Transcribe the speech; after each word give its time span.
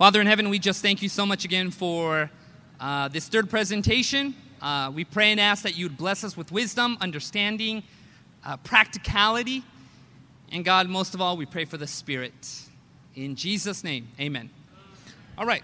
Father 0.00 0.18
in 0.22 0.26
heaven, 0.26 0.48
we 0.48 0.58
just 0.58 0.80
thank 0.80 1.02
you 1.02 1.10
so 1.10 1.26
much 1.26 1.44
again 1.44 1.70
for 1.70 2.30
uh, 2.80 3.08
this 3.08 3.28
third 3.28 3.50
presentation. 3.50 4.34
Uh, 4.62 4.90
we 4.94 5.04
pray 5.04 5.30
and 5.30 5.38
ask 5.38 5.62
that 5.62 5.76
you 5.76 5.84
would 5.84 5.98
bless 5.98 6.24
us 6.24 6.38
with 6.38 6.50
wisdom, 6.50 6.96
understanding, 7.02 7.82
uh, 8.42 8.56
practicality, 8.56 9.62
and 10.50 10.64
God, 10.64 10.88
most 10.88 11.12
of 11.12 11.20
all, 11.20 11.36
we 11.36 11.44
pray 11.44 11.66
for 11.66 11.76
the 11.76 11.86
Spirit. 11.86 12.62
In 13.14 13.36
Jesus' 13.36 13.84
name, 13.84 14.08
amen. 14.18 14.48
All 15.36 15.44
right. 15.44 15.62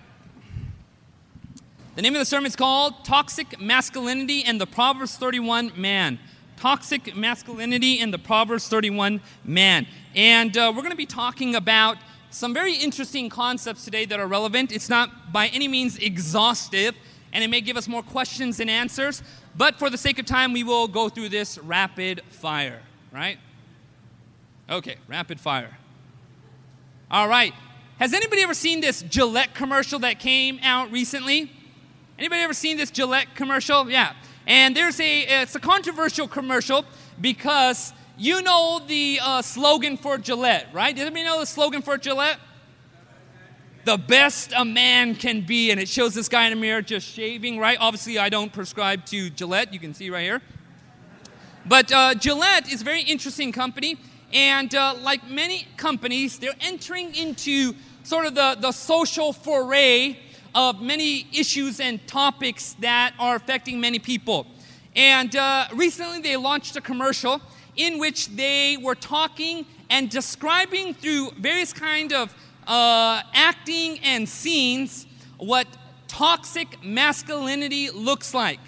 The 1.95 2.03
name 2.03 2.15
of 2.15 2.19
the 2.19 2.27
sermon 2.27 2.49
is 2.49 2.57
called 2.57 3.07
Toxic 3.07 3.59
Masculinity 3.59 4.45
and 4.45 4.61
the 4.61 4.67
Proverbs 4.67 5.17
31 5.17 5.73
Man. 5.77 6.19
Toxic 6.59 7.17
Masculinity 7.17 8.01
and 8.01 8.13
the 8.13 8.19
Proverbs 8.19 8.69
31 8.69 9.23
Man. 9.45 9.87
And 10.15 10.55
uh, 10.59 10.75
we're 10.77 10.83
going 10.83 10.91
to 10.91 10.97
be 10.97 11.07
talking 11.07 11.55
about 11.55 11.97
some 12.31 12.53
very 12.53 12.75
interesting 12.75 13.29
concepts 13.29 13.85
today 13.85 14.05
that 14.07 14.21
are 14.21 14.27
relevant. 14.27 14.73
It's 14.73 14.89
not 14.89 15.33
by 15.33 15.49
any 15.49 15.69
means 15.69 15.99
exhaustive, 15.99 16.95
and 17.33 17.43
it 17.43 17.49
may 17.49 17.61
give 17.61 17.77
us 17.77 17.89
more 17.89 18.03
questions 18.03 18.59
than 18.59 18.69
answers, 18.69 19.23
but 19.57 19.79
for 19.79 19.91
the 19.91 19.99
sake 19.99 20.19
of 20.19 20.27
time, 20.27 20.53
we 20.53 20.65
will 20.65 20.89
go 20.89 21.09
through 21.09 21.31
this 21.31 21.59
rapid 21.59 22.23
fire, 22.29 22.83
right? 23.13 23.39
Okay, 24.69 24.97
rapid 25.09 25.41
fire. 25.41 25.77
All 27.11 27.29
right. 27.29 27.55
Has 27.99 28.13
anybody 28.13 28.43
ever 28.43 28.55
seen 28.55 28.81
this 28.81 29.03
Gillette 29.03 29.55
commercial 29.55 29.99
that 30.01 30.19
came 30.19 30.59
out 30.63 30.91
recently? 30.91 31.51
Anybody 32.19 32.43
ever 32.43 32.53
seen 32.53 32.77
this 32.77 32.91
Gillette 32.91 33.35
commercial? 33.35 33.89
Yeah. 33.89 34.15
And 34.47 34.77
there's 34.77 35.01
a 35.01 35.23
it's 35.43 35.55
a 35.55 35.61
controversial 35.61 36.29
commercial 36.29 36.85
because 37.21 37.93
you 38.19 38.41
know 38.41 38.81
the 38.87 39.21
uh, 39.23 39.43
slogan 39.43 39.97
for 39.97 40.17
Gillette, 40.17 40.69
right? 40.73 40.95
Does 40.95 41.03
anybody 41.03 41.25
know 41.25 41.41
the 41.41 41.47
slogan 41.47 41.83
for 41.83 41.99
Gillette? 41.99 42.39
The 43.85 43.99
best 43.99 44.53
a 44.57 44.65
man 44.65 45.15
can 45.15 45.43
be, 45.43 45.71
and 45.71 45.79
it 45.79 45.89
shows 45.89 46.15
this 46.15 46.29
guy 46.29 46.47
in 46.47 46.53
a 46.53 46.57
mirror 46.57 46.83
just 46.83 47.07
shaving, 47.07 47.59
right? 47.59 47.77
Obviously, 47.79 48.19
I 48.19 48.31
don't 48.31 48.53
prescribe 48.53 49.05
to 49.07 49.31
Gillette. 49.31 49.73
You 49.73 49.79
can 49.79 49.93
see 49.93 50.11
right 50.11 50.23
here. 50.23 50.41
But 51.67 51.93
uh, 51.93 52.15
Gillette 52.15 52.73
is 52.73 52.81
a 52.81 52.85
very 52.85 53.03
interesting 53.03 53.53
company, 53.53 53.99
and 54.33 54.75
uh, 54.75 54.95
like 55.03 55.29
many 55.29 55.69
companies, 55.77 56.39
they're 56.39 56.57
entering 56.61 57.15
into 57.15 57.75
sort 58.03 58.27
of 58.27 58.35
the, 58.35 58.57
the 58.59 58.73
social 58.73 59.33
foray 59.33 60.17
of 60.55 60.81
many 60.81 61.27
issues 61.33 61.81
and 61.81 62.05
topics 62.09 62.77
that 62.81 63.13
are 63.19 63.37
affecting 63.37 63.79
many 63.79 63.99
people. 63.99 64.47
And 64.95 65.37
uh, 65.37 65.67
recently, 65.75 66.23
they 66.23 66.37
launched 66.37 66.77
a 66.77 66.81
commercial 66.81 67.43
in 67.77 67.99
which 67.99 68.29
they 68.29 68.77
were 68.77 68.95
talking 68.95 69.67
and 69.91 70.11
describing 70.11 70.95
through 70.95 71.31
various 71.39 71.73
kind 71.73 72.13
of 72.13 72.35
uh, 72.67 73.23
acting 73.35 73.99
and 74.01 74.29
scenes 74.29 75.07
what 75.39 75.67
toxic 76.09 76.83
masculinity 76.83 77.91
looks 77.91 78.35
like. 78.35 78.61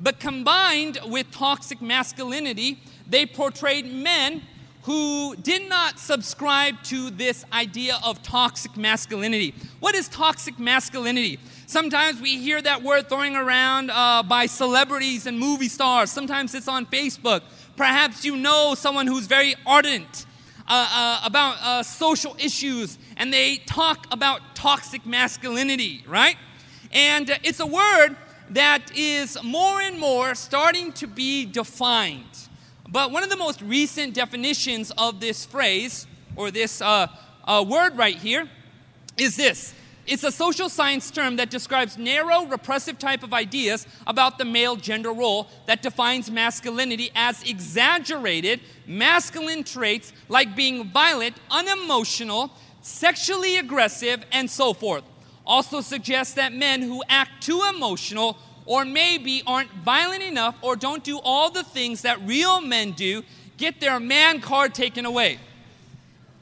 But 0.00 0.20
combined 0.20 0.98
with 1.06 1.30
toxic 1.30 1.80
masculinity, 1.80 2.78
they 3.06 3.26
portrayed 3.26 3.92
men 3.92 4.42
who 4.84 5.34
did 5.36 5.66
not 5.68 5.98
subscribe 5.98 6.82
to 6.84 7.08
this 7.08 7.44
idea 7.54 7.98
of 8.04 8.22
toxic 8.22 8.76
masculinity. 8.76 9.54
What 9.80 9.94
is 9.94 10.08
toxic 10.08 10.58
masculinity? 10.58 11.38
Sometimes 11.66 12.20
we 12.20 12.38
hear 12.38 12.60
that 12.60 12.82
word 12.82 13.08
throwing 13.08 13.34
around 13.34 13.90
uh, 13.90 14.22
by 14.22 14.44
celebrities 14.44 15.26
and 15.26 15.38
movie 15.38 15.68
stars. 15.68 16.10
Sometimes 16.10 16.54
it's 16.54 16.68
on 16.68 16.84
Facebook. 16.84 17.40
Perhaps 17.76 18.24
you 18.24 18.36
know 18.36 18.74
someone 18.74 19.06
who's 19.06 19.26
very 19.26 19.54
ardent 19.66 20.26
uh, 20.68 20.88
uh, 20.90 21.26
about 21.26 21.56
uh, 21.60 21.82
social 21.82 22.36
issues 22.38 22.98
and 23.16 23.32
they 23.32 23.56
talk 23.66 24.06
about 24.10 24.54
toxic 24.54 25.04
masculinity, 25.04 26.04
right? 26.06 26.36
And 26.92 27.30
uh, 27.30 27.38
it's 27.42 27.60
a 27.60 27.66
word 27.66 28.16
that 28.50 28.96
is 28.96 29.42
more 29.42 29.80
and 29.80 29.98
more 29.98 30.34
starting 30.34 30.92
to 30.92 31.06
be 31.06 31.44
defined. 31.44 32.48
But 32.88 33.10
one 33.10 33.22
of 33.22 33.30
the 33.30 33.36
most 33.36 33.60
recent 33.62 34.14
definitions 34.14 34.92
of 34.96 35.20
this 35.20 35.44
phrase 35.44 36.06
or 36.36 36.50
this 36.50 36.80
uh, 36.80 37.08
uh, 37.44 37.64
word 37.66 37.96
right 37.96 38.16
here 38.16 38.48
is 39.16 39.36
this 39.36 39.74
it's 40.06 40.24
a 40.24 40.32
social 40.32 40.68
science 40.68 41.10
term 41.10 41.36
that 41.36 41.50
describes 41.50 41.96
narrow, 41.96 42.44
repressive 42.44 42.98
type 42.98 43.22
of 43.22 43.32
ideas 43.32 43.86
about 44.06 44.38
the 44.38 44.44
male 44.44 44.76
gender 44.76 45.12
role 45.12 45.48
that 45.66 45.82
defines 45.82 46.30
masculinity 46.30 47.10
as 47.14 47.42
exaggerated 47.42 48.60
masculine 48.86 49.64
traits 49.64 50.12
like 50.28 50.54
being 50.54 50.90
violent, 50.90 51.36
unemotional, 51.50 52.52
sexually 52.82 53.56
aggressive, 53.56 54.24
and 54.30 54.50
so 54.50 54.74
forth. 54.74 55.04
Also 55.46 55.80
suggests 55.80 56.34
that 56.34 56.52
men 56.52 56.82
who 56.82 57.02
act 57.08 57.42
too 57.42 57.62
emotional 57.74 58.38
or 58.66 58.84
maybe 58.84 59.42
aren't 59.46 59.70
violent 59.84 60.22
enough 60.22 60.56
or 60.62 60.76
don't 60.76 61.04
do 61.04 61.18
all 61.22 61.50
the 61.50 61.62
things 61.62 62.02
that 62.02 62.20
real 62.26 62.60
men 62.60 62.92
do 62.92 63.22
get 63.56 63.80
their 63.80 64.00
man 64.00 64.40
card 64.40 64.74
taken 64.74 65.04
away. 65.04 65.38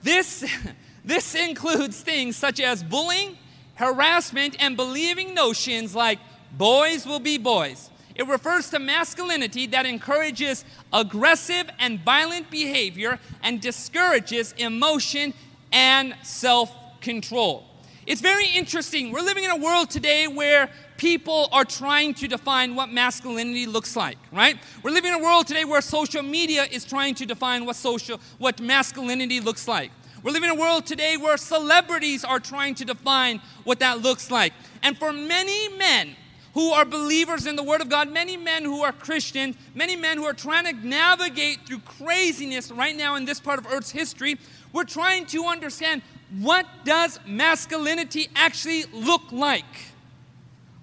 This, 0.03 0.45
this 1.05 1.35
includes 1.35 2.01
things 2.01 2.37
such 2.37 2.61
as 2.61 2.83
bullying, 2.83 3.37
harassment, 3.83 4.57
and 4.61 4.77
believing 4.77 5.35
notions 5.35 5.95
like 5.95 6.21
boys 6.53 7.05
will 7.05 7.21
be 7.21 7.37
boys. 7.37 7.91
It 8.15 8.29
refers 8.29 8.71
to 8.71 8.79
masculinity 8.79 9.67
that 9.69 9.87
encourages 9.87 10.65
aggressive 10.93 11.69
and 11.79 11.99
violent 12.01 12.51
behavior 12.51 13.19
and 13.43 13.61
discourages 13.61 14.55
emotion 14.57 15.35
and 15.73 16.15
self 16.23 16.73
control. 17.01 17.65
It's 18.07 18.21
very 18.21 18.47
interesting. 18.47 19.13
We're 19.13 19.23
living 19.23 19.45
in 19.45 19.51
a 19.51 19.57
world 19.57 19.91
today 19.91 20.29
where 20.29 20.71
people 20.97 21.49
are 21.53 21.65
trying 21.65 22.15
to 22.15 22.29
define 22.29 22.77
what 22.77 22.91
masculinity 22.91 23.67
looks 23.67 23.97
like, 23.97 24.19
right? 24.33 24.57
We're 24.83 24.91
living 24.91 25.13
in 25.13 25.21
a 25.21 25.23
world 25.23 25.47
today 25.47 25.65
where 25.65 25.81
social 25.81 26.23
media 26.23 26.65
is 26.71 26.85
trying 26.85 27.15
to 27.17 27.27
define 27.27 27.65
what 27.65 27.77
social 27.77 28.21
what 28.39 28.61
masculinity 28.61 29.41
looks 29.41 29.67
like. 29.67 29.91
We're 30.23 30.31
living 30.31 30.51
in 30.51 30.57
a 30.57 30.61
world 30.61 30.87
today 30.87 31.17
where 31.17 31.37
celebrities 31.37 32.25
are 32.25 32.39
trying 32.39 32.77
to 32.77 32.85
define 32.85 33.41
what 33.65 33.81
that 33.81 34.03
looks 34.03 34.31
like. 34.31 34.53
And 34.83 34.97
for 34.97 35.13
many 35.13 35.69
men 35.77 36.15
who 36.55 36.71
are 36.71 36.85
believers 36.85 37.47
in 37.47 37.57
the 37.57 37.63
Word 37.63 37.81
of 37.81 37.89
God, 37.89 38.09
many 38.11 38.37
men 38.37 38.65
who 38.65 38.83
are 38.83 38.93
Christian, 38.93 39.57
many 39.75 39.97
men 39.97 40.19
who 40.19 40.25
are 40.25 40.35
trying 40.35 40.65
to 40.67 40.87
navigate 40.87 41.67
through 41.67 41.81
craziness 41.81 42.71
right 42.71 42.97
now 42.97 43.17
in 43.17 43.25
this 43.25 43.41
part 43.41 43.59
of 43.59 43.67
Earth's 43.67 43.91
history, 43.91 44.39
we're 44.73 44.85
trying 44.85 45.27
to 45.27 45.47
understand 45.47 46.03
what 46.39 46.67
does 46.85 47.19
masculinity 47.27 48.29
actually 48.37 48.85
look 48.93 49.33
like? 49.33 49.65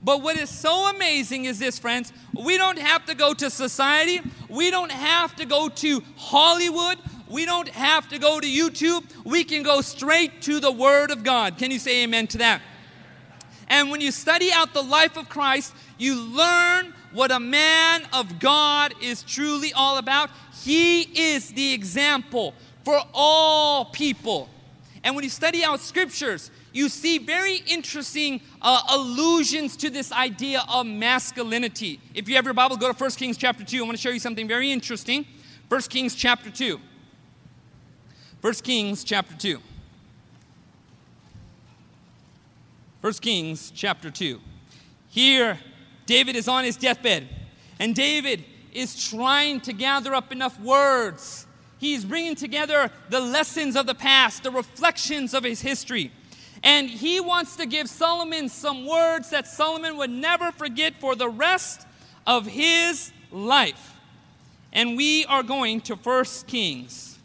But 0.01 0.21
what 0.21 0.37
is 0.37 0.49
so 0.49 0.89
amazing 0.89 1.45
is 1.45 1.59
this, 1.59 1.77
friends. 1.77 2.13
We 2.33 2.57
don't 2.57 2.79
have 2.79 3.05
to 3.05 3.15
go 3.15 3.33
to 3.33 3.49
society. 3.49 4.21
We 4.47 4.71
don't 4.71 4.91
have 4.91 5.35
to 5.37 5.45
go 5.45 5.69
to 5.69 6.03
Hollywood. 6.15 6.97
We 7.29 7.45
don't 7.45 7.69
have 7.69 8.09
to 8.09 8.17
go 8.17 8.39
to 8.39 8.47
YouTube. 8.47 9.03
We 9.23 9.43
can 9.43 9.63
go 9.63 9.81
straight 9.81 10.41
to 10.43 10.59
the 10.59 10.71
Word 10.71 11.11
of 11.11 11.23
God. 11.23 11.57
Can 11.57 11.71
you 11.71 11.79
say 11.79 12.03
amen 12.03 12.27
to 12.27 12.39
that? 12.39 12.61
And 13.69 13.91
when 13.91 14.01
you 14.01 14.11
study 14.11 14.51
out 14.51 14.73
the 14.73 14.81
life 14.81 15.15
of 15.15 15.29
Christ, 15.29 15.73
you 15.99 16.19
learn 16.19 16.93
what 17.13 17.31
a 17.31 17.39
man 17.39 18.03
of 18.13 18.39
God 18.39 18.93
is 19.01 19.21
truly 19.21 19.73
all 19.73 19.97
about. 19.97 20.31
He 20.63 21.01
is 21.01 21.51
the 21.51 21.73
example 21.73 22.55
for 22.83 22.99
all 23.13 23.85
people. 23.85 24.49
And 25.03 25.15
when 25.15 25.23
you 25.23 25.29
study 25.29 25.63
out 25.63 25.79
scriptures, 25.79 26.49
you 26.73 26.89
see 26.89 27.19
very 27.19 27.57
interesting 27.67 28.41
uh, 28.61 28.81
allusions 28.89 29.77
to 29.77 29.89
this 29.89 30.11
idea 30.11 30.63
of 30.67 30.85
masculinity. 30.85 31.99
If 32.13 32.27
you 32.27 32.35
have 32.35 32.45
your 32.45 32.53
Bible, 32.53 32.75
go 32.75 32.91
to 32.91 32.97
1 32.97 33.11
Kings 33.11 33.37
chapter 33.37 33.63
2. 33.63 33.79
I 33.79 33.81
want 33.85 33.97
to 33.97 34.01
show 34.01 34.09
you 34.09 34.19
something 34.19 34.47
very 34.47 34.71
interesting. 34.71 35.25
1 35.69 35.81
Kings 35.83 36.15
chapter 36.15 36.49
2. 36.49 36.79
1 38.41 38.53
Kings 38.63 39.03
chapter 39.03 39.35
2. 39.35 39.59
1 43.01 43.13
Kings 43.15 43.69
chapter 43.75 44.09
2. 44.09 44.39
Here, 45.09 45.59
David 46.05 46.37
is 46.37 46.47
on 46.47 46.63
his 46.63 46.77
deathbed, 46.77 47.27
and 47.79 47.93
David 47.93 48.45
is 48.71 49.09
trying 49.09 49.59
to 49.61 49.73
gather 49.73 50.15
up 50.15 50.31
enough 50.31 50.57
words. 50.61 51.47
He's 51.79 52.05
bringing 52.05 52.35
together 52.35 52.89
the 53.09 53.19
lessons 53.19 53.75
of 53.75 53.85
the 53.85 53.95
past, 53.95 54.43
the 54.43 54.51
reflections 54.51 55.33
of 55.33 55.43
his 55.43 55.59
history. 55.59 56.11
And 56.63 56.89
he 56.89 57.19
wants 57.19 57.57
to 57.57 57.65
give 57.65 57.89
Solomon 57.89 58.47
some 58.47 58.87
words 58.87 59.31
that 59.31 59.47
Solomon 59.47 59.97
would 59.97 60.09
never 60.09 60.53
forget 60.53 60.93
for 61.01 61.13
the 61.13 61.29
rest 61.29 61.85
of 62.25 62.47
his 62.47 63.11
life. 63.31 63.95
And 64.71 64.95
we 64.95 65.25
are 65.25 65.43
going 65.43 65.81
to 65.81 65.95
1 65.95 66.25
Kings. 66.47 67.18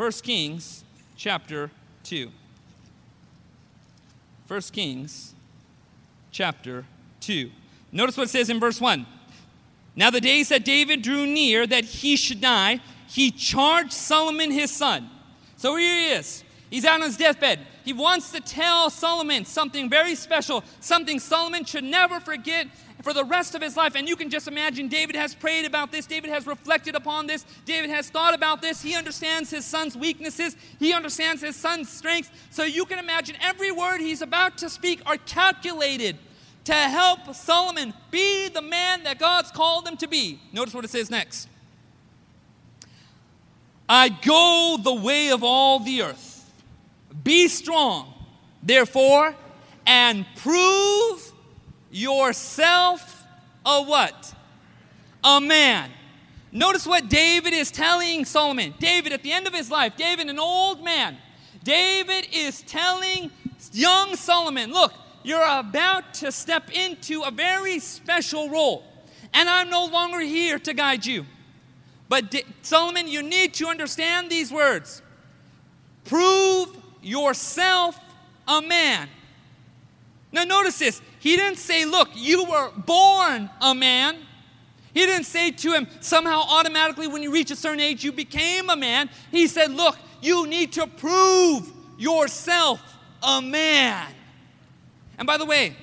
1 0.00 0.10
Kings 0.22 0.82
chapter 1.14 1.70
2. 2.04 2.30
1 4.48 4.60
Kings 4.72 5.34
chapter 6.32 6.86
2. 7.20 7.50
Notice 7.92 8.16
what 8.16 8.22
it 8.22 8.30
says 8.30 8.48
in 8.48 8.58
verse 8.58 8.80
1. 8.80 9.04
Now 9.94 10.08
the 10.08 10.22
days 10.22 10.48
that 10.48 10.64
David 10.64 11.02
drew 11.02 11.26
near 11.26 11.66
that 11.66 11.84
he 11.84 12.16
should 12.16 12.40
die, 12.40 12.80
he 13.08 13.30
charged 13.30 13.92
Solomon 13.92 14.50
his 14.50 14.70
son. 14.70 15.10
So 15.58 15.76
here 15.76 15.94
he 15.94 16.06
is. 16.12 16.44
He's 16.70 16.86
out 16.86 17.02
on 17.02 17.06
his 17.06 17.18
deathbed. 17.18 17.58
he 17.84 17.92
wants 17.92 18.32
to 18.32 18.40
tell 18.40 18.88
Solomon 18.88 19.44
something 19.44 19.90
very 19.90 20.14
special, 20.14 20.64
something 20.80 21.18
Solomon 21.18 21.66
should 21.66 21.84
never 21.84 22.20
forget 22.20 22.68
for 23.02 23.12
the 23.12 23.24
rest 23.24 23.54
of 23.54 23.62
his 23.62 23.76
life. 23.76 23.94
And 23.94 24.08
you 24.08 24.16
can 24.16 24.30
just 24.30 24.48
imagine 24.48 24.88
David 24.88 25.16
has 25.16 25.34
prayed 25.34 25.64
about 25.64 25.92
this, 25.92 26.06
David 26.06 26.30
has 26.30 26.46
reflected 26.46 26.94
upon 26.94 27.26
this, 27.26 27.44
David 27.64 27.90
has 27.90 28.10
thought 28.10 28.34
about 28.34 28.62
this. 28.62 28.82
He 28.82 28.94
understands 28.94 29.50
his 29.50 29.64
son's 29.64 29.96
weaknesses, 29.96 30.56
he 30.78 30.92
understands 30.92 31.42
his 31.42 31.56
son's 31.56 31.88
strengths. 31.88 32.30
So 32.50 32.64
you 32.64 32.84
can 32.84 32.98
imagine 32.98 33.36
every 33.40 33.72
word 33.72 34.00
he's 34.00 34.22
about 34.22 34.58
to 34.58 34.68
speak 34.68 35.00
are 35.06 35.16
calculated 35.16 36.18
to 36.64 36.74
help 36.74 37.34
Solomon 37.34 37.94
be 38.10 38.48
the 38.48 38.62
man 38.62 39.04
that 39.04 39.18
God's 39.18 39.50
called 39.50 39.86
him 39.86 39.96
to 39.98 40.08
be. 40.08 40.40
Notice 40.52 40.74
what 40.74 40.84
it 40.84 40.90
says 40.90 41.10
next. 41.10 41.48
I 43.88 44.08
go 44.08 44.78
the 44.80 44.94
way 44.94 45.30
of 45.30 45.42
all 45.42 45.80
the 45.80 46.02
earth. 46.02 46.52
Be 47.24 47.48
strong, 47.48 48.14
therefore, 48.62 49.34
and 49.84 50.24
prove 50.36 51.29
yourself 51.90 53.24
a 53.64 53.82
what? 53.82 54.34
A 55.22 55.40
man. 55.40 55.90
Notice 56.52 56.86
what 56.86 57.08
David 57.08 57.52
is 57.52 57.70
telling 57.70 58.24
Solomon. 58.24 58.74
David, 58.78 59.12
at 59.12 59.22
the 59.22 59.32
end 59.32 59.46
of 59.46 59.54
his 59.54 59.70
life, 59.70 59.96
David, 59.96 60.28
an 60.28 60.38
old 60.38 60.82
man, 60.82 61.16
David 61.62 62.26
is 62.32 62.62
telling 62.62 63.30
young 63.72 64.16
Solomon, 64.16 64.72
look, 64.72 64.92
you're 65.22 65.46
about 65.58 66.14
to 66.14 66.32
step 66.32 66.70
into 66.70 67.22
a 67.22 67.30
very 67.30 67.78
special 67.78 68.48
role, 68.48 68.84
and 69.34 69.48
I'm 69.48 69.68
no 69.68 69.84
longer 69.84 70.20
here 70.20 70.58
to 70.60 70.72
guide 70.72 71.04
you. 71.04 71.26
But 72.08 72.34
Solomon, 72.62 73.06
you 73.06 73.22
need 73.22 73.54
to 73.54 73.68
understand 73.68 74.30
these 74.30 74.50
words. 74.50 75.02
Prove 76.04 76.76
yourself 77.02 77.98
a 78.48 78.60
man. 78.60 79.08
Now, 80.32 80.44
notice 80.44 80.78
this. 80.78 81.00
He 81.20 81.36
didn't 81.36 81.58
say, 81.58 81.84
Look, 81.84 82.08
you 82.14 82.44
were 82.44 82.70
born 82.76 83.48
a 83.60 83.74
man. 83.74 84.16
He 84.92 85.06
didn't 85.06 85.26
say 85.26 85.52
to 85.52 85.72
him, 85.72 85.86
somehow 86.00 86.42
automatically 86.48 87.06
when 87.06 87.22
you 87.22 87.30
reach 87.30 87.52
a 87.52 87.56
certain 87.56 87.78
age, 87.78 88.02
you 88.02 88.10
became 88.10 88.68
a 88.70 88.76
man. 88.76 89.08
He 89.30 89.46
said, 89.46 89.70
Look, 89.70 89.96
you 90.20 90.46
need 90.46 90.72
to 90.72 90.86
prove 90.86 91.70
yourself 91.96 92.82
a 93.22 93.40
man. 93.40 94.08
And 95.18 95.26
by 95.26 95.36
the 95.36 95.44
way, 95.44 95.76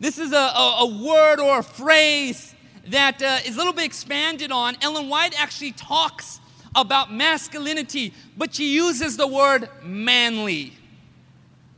this 0.00 0.18
is 0.18 0.32
a, 0.32 0.36
a, 0.36 0.76
a 0.80 1.04
word 1.04 1.40
or 1.40 1.60
a 1.60 1.62
phrase 1.62 2.54
that 2.86 3.22
uh, 3.22 3.38
is 3.44 3.54
a 3.54 3.58
little 3.58 3.72
bit 3.72 3.84
expanded 3.84 4.50
on. 4.50 4.76
Ellen 4.80 5.08
White 5.08 5.38
actually 5.38 5.72
talks 5.72 6.40
about 6.74 7.12
masculinity, 7.12 8.14
but 8.36 8.54
she 8.54 8.74
uses 8.74 9.16
the 9.16 9.26
word 9.26 9.68
manly. 9.82 10.72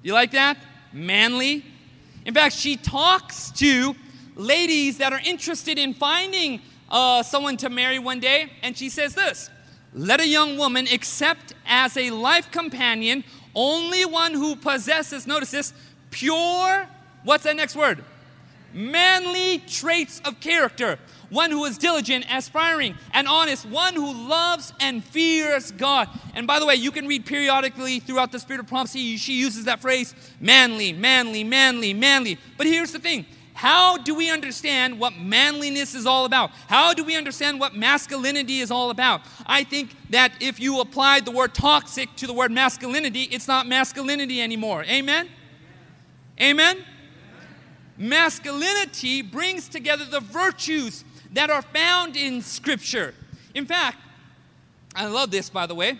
You 0.02 0.14
like 0.14 0.30
that? 0.32 0.58
Manly. 0.92 1.64
In 2.24 2.34
fact, 2.34 2.54
she 2.54 2.76
talks 2.76 3.50
to 3.52 3.96
ladies 4.36 4.98
that 4.98 5.12
are 5.12 5.20
interested 5.24 5.78
in 5.78 5.94
finding 5.94 6.60
uh, 6.90 7.22
someone 7.22 7.56
to 7.58 7.70
marry 7.70 7.98
one 7.98 8.20
day, 8.20 8.50
and 8.62 8.76
she 8.76 8.88
says 8.88 9.14
this 9.14 9.50
Let 9.94 10.20
a 10.20 10.26
young 10.26 10.58
woman 10.58 10.86
accept 10.92 11.54
as 11.66 11.96
a 11.96 12.10
life 12.10 12.50
companion 12.50 13.24
only 13.54 14.04
one 14.04 14.32
who 14.32 14.56
possesses, 14.56 15.26
notice 15.26 15.50
this, 15.50 15.72
pure, 16.10 16.86
what's 17.24 17.44
that 17.44 17.56
next 17.56 17.74
word? 17.74 18.04
Manly 18.72 19.58
traits 19.66 20.20
of 20.24 20.38
character 20.40 20.98
one 21.30 21.50
who 21.50 21.64
is 21.64 21.78
diligent, 21.78 22.26
aspiring, 22.30 22.96
and 23.12 23.26
honest, 23.26 23.64
one 23.66 23.94
who 23.94 24.28
loves 24.28 24.72
and 24.80 25.02
fears 25.02 25.70
God. 25.72 26.08
And 26.34 26.46
by 26.46 26.58
the 26.58 26.66
way, 26.66 26.74
you 26.74 26.90
can 26.90 27.06
read 27.06 27.24
periodically 27.24 28.00
throughout 28.00 28.32
the 28.32 28.38
Spirit 28.38 28.60
of 28.60 28.66
Prophecy, 28.66 29.16
she 29.16 29.34
uses 29.34 29.64
that 29.64 29.80
phrase 29.80 30.14
manly, 30.40 30.92
manly, 30.92 31.44
manly, 31.44 31.94
manly. 31.94 32.38
But 32.58 32.66
here's 32.66 32.92
the 32.92 32.98
thing 32.98 33.26
how 33.60 33.98
do 33.98 34.14
we 34.14 34.30
understand 34.30 34.98
what 34.98 35.18
manliness 35.18 35.94
is 35.94 36.06
all 36.06 36.24
about? 36.24 36.50
How 36.66 36.94
do 36.94 37.04
we 37.04 37.14
understand 37.14 37.60
what 37.60 37.74
masculinity 37.74 38.60
is 38.60 38.70
all 38.70 38.88
about? 38.88 39.20
I 39.44 39.64
think 39.64 39.94
that 40.08 40.32
if 40.40 40.58
you 40.58 40.80
applied 40.80 41.26
the 41.26 41.30
word 41.30 41.52
toxic 41.52 42.08
to 42.16 42.26
the 42.26 42.32
word 42.32 42.50
masculinity, 42.52 43.24
it's 43.24 43.46
not 43.46 43.66
masculinity 43.66 44.40
anymore. 44.40 44.84
Amen? 44.84 45.28
Amen? 46.40 46.78
Masculinity 47.98 49.20
brings 49.20 49.68
together 49.68 50.06
the 50.06 50.20
virtues 50.20 51.04
that 51.32 51.50
are 51.50 51.62
found 51.62 52.16
in 52.16 52.42
Scripture. 52.42 53.14
In 53.54 53.66
fact, 53.66 53.98
I 54.94 55.06
love 55.06 55.30
this, 55.30 55.50
by 55.50 55.66
the 55.66 55.74
way. 55.74 55.98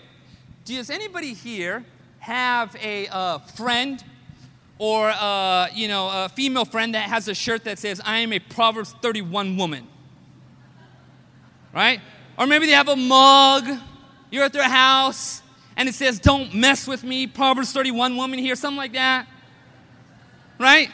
Does 0.65 0.91
anybody 0.91 1.35
here 1.35 1.85
have 2.19 2.77
a 2.83 3.09
uh, 3.09 3.39
friend 3.39 4.03
or 4.79 5.11
uh, 5.11 5.69
you 5.75 5.89
know 5.89 6.09
a 6.09 6.29
female 6.29 6.65
friend 6.65 6.95
that 6.95 7.09
has 7.09 7.29
a 7.29 7.35
shirt 7.35 7.65
that 7.65 7.79
says 7.79 8.01
"I 8.05 8.19
am 8.19 8.33
a 8.33 8.39
Proverbs 8.39 8.95
31 9.01 9.57
woman"? 9.57 9.87
Right? 11.73 12.01
Or 12.39 12.47
maybe 12.47 12.67
they 12.67 12.73
have 12.73 12.89
a 12.89 12.97
mug. 12.97 13.69
You're 14.31 14.45
at 14.45 14.53
their 14.53 14.69
house 14.69 15.43
and 15.77 15.89
it 15.89 15.95
says 15.95 16.19
"Don't 16.19 16.55
mess 16.55 16.87
with 16.87 17.05
me," 17.05 17.27
Proverbs 17.27 17.73
31 17.73 18.17
woman 18.17 18.39
here, 18.39 18.57
something 18.57 18.77
like 18.77 18.93
that. 18.93 19.27
Right? 20.59 20.91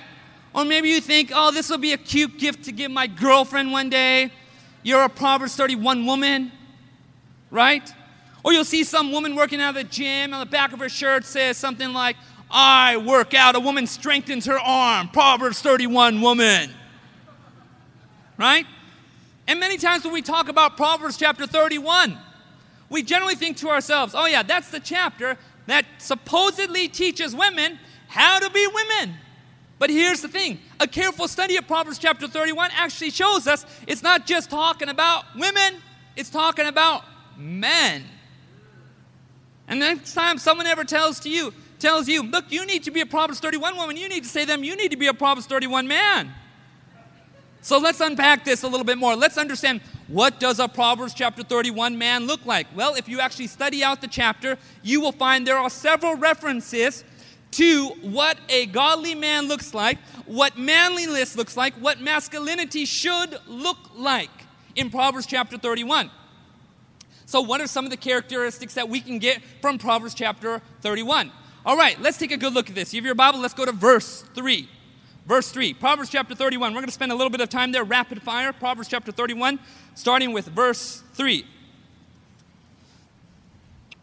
Or 0.57 0.65
maybe 0.65 0.89
you 0.89 1.03
think, 1.03 1.33
oh, 1.35 1.53
this 1.53 1.69
will 1.69 1.77
be 1.77 1.93
a 1.93 1.99
cute 1.99 2.39
gift 2.39 2.65
to 2.65 2.73
give 2.73 2.91
my 2.91 3.07
girlfriend 3.07 3.71
one 3.73 3.91
day. 3.91 4.33
You're 4.83 5.03
a 5.03 5.09
Proverbs 5.11 5.55
31 5.55 6.07
woman, 6.07 6.51
right? 7.51 7.93
Or 8.43 8.55
you'll 8.55 8.65
see 8.65 8.83
some 8.83 9.13
woman 9.13 9.37
working 9.37 9.61
out 9.61 9.71
of 9.71 9.75
the 9.75 9.85
gym, 9.85 10.33
on 10.33 10.41
the 10.41 10.47
back 10.47 10.73
of 10.73 10.79
her 10.79 10.89
shirt 10.89 11.27
says 11.27 11.59
something 11.59 11.93
like, 11.93 12.17
I 12.51 12.97
work 12.97 13.35
out, 13.35 13.55
a 13.55 13.61
woman 13.61 13.87
strengthens 13.87 14.47
her 14.47 14.59
arm, 14.59 15.09
Proverbs 15.09 15.61
31 15.61 16.23
woman. 16.23 16.71
Right? 18.39 18.65
And 19.47 19.61
many 19.61 19.77
times 19.77 20.05
when 20.05 20.15
we 20.15 20.23
talk 20.23 20.49
about 20.49 20.79
Proverbs 20.79 21.19
chapter 21.19 21.47
31, 21.47 22.17
we 22.89 23.03
generally 23.03 23.35
think 23.35 23.59
to 23.59 23.69
ourselves, 23.69 24.15
oh, 24.17 24.25
yeah, 24.25 24.43
that's 24.43 24.71
the 24.71 24.81
chapter 24.81 25.37
that 25.67 25.85
supposedly 25.99 26.89
teaches 26.89 27.37
women 27.37 27.79
how 28.09 28.39
to 28.39 28.49
be 28.49 28.67
women. 28.67 29.17
But 29.79 29.91
here's 29.91 30.23
the 30.23 30.29
thing 30.29 30.59
a 30.81 30.87
careful 30.87 31.29
study 31.29 31.57
of 31.57 31.67
Proverbs 31.67 31.99
chapter 31.99 32.27
31 32.27 32.71
actually 32.75 33.11
shows 33.11 33.47
us 33.47 33.67
it's 33.87 34.03
not 34.03 34.27
just 34.27 34.51
talking 34.51 34.89
about 34.89 35.25
women, 35.37 35.77
it's 36.17 36.31
talking 36.31 36.67
about 36.67 37.05
men. 37.37 38.05
And 39.69 39.81
next 39.81 40.15
time 40.15 40.39
someone 40.39 40.67
ever 40.67 40.85
tells 40.85 41.21
to 41.21 41.31
you, 41.31 41.53
tells 41.79 42.09
you, 42.09 42.23
look, 42.23 42.47
you 42.51 42.65
need 42.65 42.85
to 42.85 42.91
be 42.91 43.01
a 43.01 43.07
Proverbs 43.07 43.41
31 43.41 43.77
woman, 43.77 43.97
you 43.97 44.09
need 44.09 44.23
to 44.23 44.29
say 44.29 44.43
to 44.43 44.47
them, 44.47 44.65
you 44.65 44.77
need 44.77 44.93
to 44.93 44.97
be 44.97 45.09
a 45.09 45.15
Proverbs 45.15 45.47
31 45.47 45.87
man. 45.87 46.33
So 47.61 47.79
let's 47.79 48.01
unpack 48.01 48.45
this 48.45 48.63
a 48.63 48.69
little 48.69 48.85
bit 48.85 48.97
more. 48.97 49.17
Let's 49.17 49.37
understand 49.37 49.81
what 50.07 50.39
does 50.39 50.61
a 50.61 50.69
Proverbs 50.69 51.13
chapter 51.13 51.43
31 51.43 51.99
man 51.99 52.27
look 52.29 52.47
like? 52.47 52.69
Well, 52.77 52.95
if 52.95 53.09
you 53.09 53.19
actually 53.19 53.49
study 53.49 53.83
out 53.83 54.01
the 54.01 54.07
chapter, 54.07 54.57
you 54.85 55.01
will 55.01 55.11
find 55.11 55.45
there 55.45 55.59
are 55.59 55.69
several 55.69 56.15
references 56.15 57.03
to 57.57 57.89
what 58.03 58.39
a 58.51 58.67
godly 58.67 59.15
man 59.15 59.49
looks 59.49 59.73
like, 59.73 59.99
what 60.27 60.59
manliness 60.59 61.37
looks 61.37 61.57
like, 61.57 61.73
what 61.75 62.01
masculinity 62.01 62.85
should 62.85 63.39
look 63.47 63.79
like 63.97 64.31
in 64.75 64.91
Proverbs 64.91 65.27
chapter 65.27 65.57
31. 65.57 66.11
So, 67.25 67.41
what 67.41 67.63
are 67.63 67.67
some 67.67 67.85
of 67.85 67.91
the 67.91 67.97
characteristics 67.97 68.75
that 68.75 68.89
we 68.89 69.01
can 69.01 69.19
get 69.19 69.41
from 69.63 69.79
Proverbs 69.79 70.15
chapter 70.15 70.61
31? 70.83 71.33
All 71.65 71.77
right, 71.77 72.01
let's 72.01 72.19
take 72.19 72.31
a 72.31 72.37
good 72.37 72.53
look 72.53 72.69
at 72.69 72.75
this. 72.75 72.93
You 72.93 73.01
have 73.01 73.07
your 73.07 73.15
Bible, 73.15 73.41
let's 73.41 73.55
go 73.55 73.65
to 73.65 73.73
verse 73.73 74.23
3. 74.35 74.69
Verse 75.27 75.51
3, 75.51 75.75
Proverbs 75.75 76.11
chapter 76.11 76.35
31. 76.35 76.73
We're 76.73 76.81
going 76.81 76.87
to 76.87 76.93
spend 76.93 77.11
a 77.11 77.17
little 77.17 77.31
bit 77.31 77.41
of 77.41 77.49
time 77.49 77.73
there, 77.73 77.83
rapid 77.85 78.23
fire. 78.23 78.53
Proverbs 78.53 78.89
chapter 78.89 79.11
31, 79.11 79.59
starting 79.95 80.33
with 80.33 80.47
verse 80.47 81.03
3. 81.15 81.45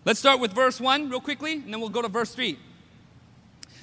Let's 0.06 0.20
start 0.20 0.42
with 0.42 0.52
verse 0.54 0.82
1 0.82 1.10
real 1.10 1.22
quickly, 1.22 1.54
and 1.54 1.72
then 1.72 1.80
we'll 1.80 1.90
go 1.90 2.02
to 2.02 2.10
verse 2.10 2.34
3. 2.34 2.58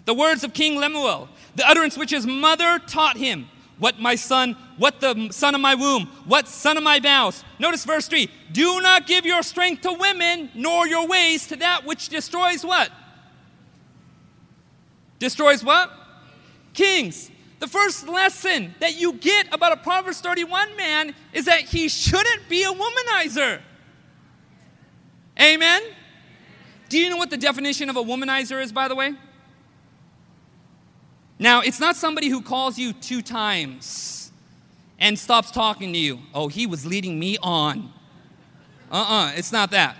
The 0.04 0.14
words 0.14 0.44
of 0.44 0.54
King 0.54 0.76
Lemuel, 0.76 1.28
the 1.56 1.66
utterance 1.68 1.96
which 1.96 2.10
his 2.10 2.26
mother 2.26 2.78
taught 2.78 3.16
him. 3.16 3.48
What 3.78 3.98
my 3.98 4.14
son, 4.14 4.56
what 4.76 5.00
the 5.00 5.30
son 5.30 5.54
of 5.54 5.60
my 5.62 5.74
womb, 5.74 6.06
what 6.26 6.46
son 6.46 6.76
of 6.76 6.82
my 6.82 7.00
vows. 7.00 7.42
Notice 7.58 7.86
verse 7.86 8.08
3 8.08 8.28
Do 8.52 8.80
not 8.82 9.06
give 9.06 9.24
your 9.24 9.42
strength 9.42 9.82
to 9.82 9.92
women, 9.94 10.50
nor 10.54 10.86
your 10.86 11.06
ways 11.06 11.46
to 11.46 11.56
that 11.56 11.86
which 11.86 12.10
destroys 12.10 12.62
what? 12.62 12.90
Destroys 15.18 15.64
what? 15.64 15.90
Kings. 16.74 17.30
The 17.60 17.68
first 17.68 18.08
lesson 18.08 18.74
that 18.80 18.98
you 18.98 19.14
get 19.14 19.52
about 19.52 19.72
a 19.72 19.76
Proverbs 19.76 20.20
31 20.20 20.76
man 20.76 21.14
is 21.32 21.44
that 21.44 21.60
he 21.60 21.88
shouldn't 21.88 22.48
be 22.48 22.64
a 22.64 22.72
womanizer. 22.72 23.60
Amen? 25.38 25.82
Do 26.88 26.98
you 26.98 27.08
know 27.08 27.18
what 27.18 27.30
the 27.30 27.36
definition 27.36 27.88
of 27.88 27.96
a 27.96 28.02
womanizer 28.02 28.62
is, 28.62 28.72
by 28.72 28.88
the 28.88 28.94
way? 28.94 29.14
Now, 31.40 31.62
it's 31.62 31.80
not 31.80 31.96
somebody 31.96 32.28
who 32.28 32.42
calls 32.42 32.78
you 32.78 32.92
two 32.92 33.22
times 33.22 34.30
and 34.98 35.18
stops 35.18 35.50
talking 35.50 35.90
to 35.94 35.98
you. 35.98 36.18
Oh, 36.34 36.48
he 36.48 36.66
was 36.66 36.84
leading 36.84 37.18
me 37.18 37.38
on. 37.42 37.90
Uh 38.92 38.96
uh-uh, 38.96 39.26
uh, 39.28 39.32
it's 39.34 39.50
not 39.50 39.70
that. 39.70 39.96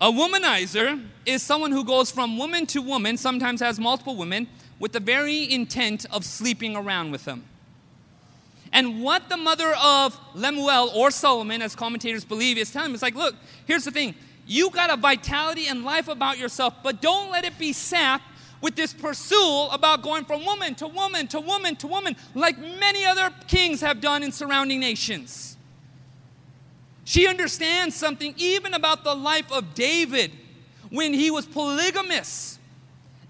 A 0.00 0.06
womanizer 0.06 1.04
is 1.26 1.42
someone 1.42 1.72
who 1.72 1.84
goes 1.84 2.08
from 2.08 2.38
woman 2.38 2.66
to 2.66 2.80
woman, 2.80 3.16
sometimes 3.16 3.60
has 3.60 3.80
multiple 3.80 4.14
women, 4.14 4.46
with 4.78 4.92
the 4.92 5.00
very 5.00 5.52
intent 5.52 6.06
of 6.12 6.24
sleeping 6.24 6.76
around 6.76 7.10
with 7.10 7.24
them. 7.24 7.42
And 8.72 9.02
what 9.02 9.28
the 9.28 9.36
mother 9.36 9.74
of 9.82 10.16
Lemuel 10.36 10.92
or 10.94 11.10
Solomon, 11.10 11.62
as 11.62 11.74
commentators 11.74 12.24
believe, 12.24 12.58
is 12.58 12.70
telling 12.70 12.90
him 12.90 12.94
is 12.94 13.02
like, 13.02 13.16
look, 13.16 13.34
here's 13.66 13.84
the 13.84 13.90
thing. 13.90 14.14
You 14.46 14.70
got 14.70 14.90
a 14.90 14.96
vitality 14.96 15.66
and 15.66 15.84
life 15.84 16.06
about 16.06 16.38
yourself, 16.38 16.74
but 16.84 17.02
don't 17.02 17.32
let 17.32 17.44
it 17.44 17.58
be 17.58 17.72
sapped 17.72 18.29
with 18.60 18.76
this 18.76 18.92
pursuit 18.92 19.68
about 19.72 20.02
going 20.02 20.24
from 20.24 20.44
woman 20.44 20.74
to 20.76 20.86
woman 20.86 21.26
to 21.28 21.40
woman 21.40 21.76
to 21.76 21.86
woman, 21.86 22.16
like 22.34 22.58
many 22.58 23.04
other 23.04 23.30
kings 23.46 23.80
have 23.80 24.00
done 24.00 24.22
in 24.22 24.32
surrounding 24.32 24.80
nations. 24.80 25.56
She 27.04 27.26
understands 27.26 27.96
something 27.96 28.34
even 28.36 28.74
about 28.74 29.02
the 29.02 29.14
life 29.14 29.50
of 29.50 29.74
David 29.74 30.32
when 30.90 31.12
he 31.14 31.30
was 31.30 31.46
polygamous, 31.46 32.58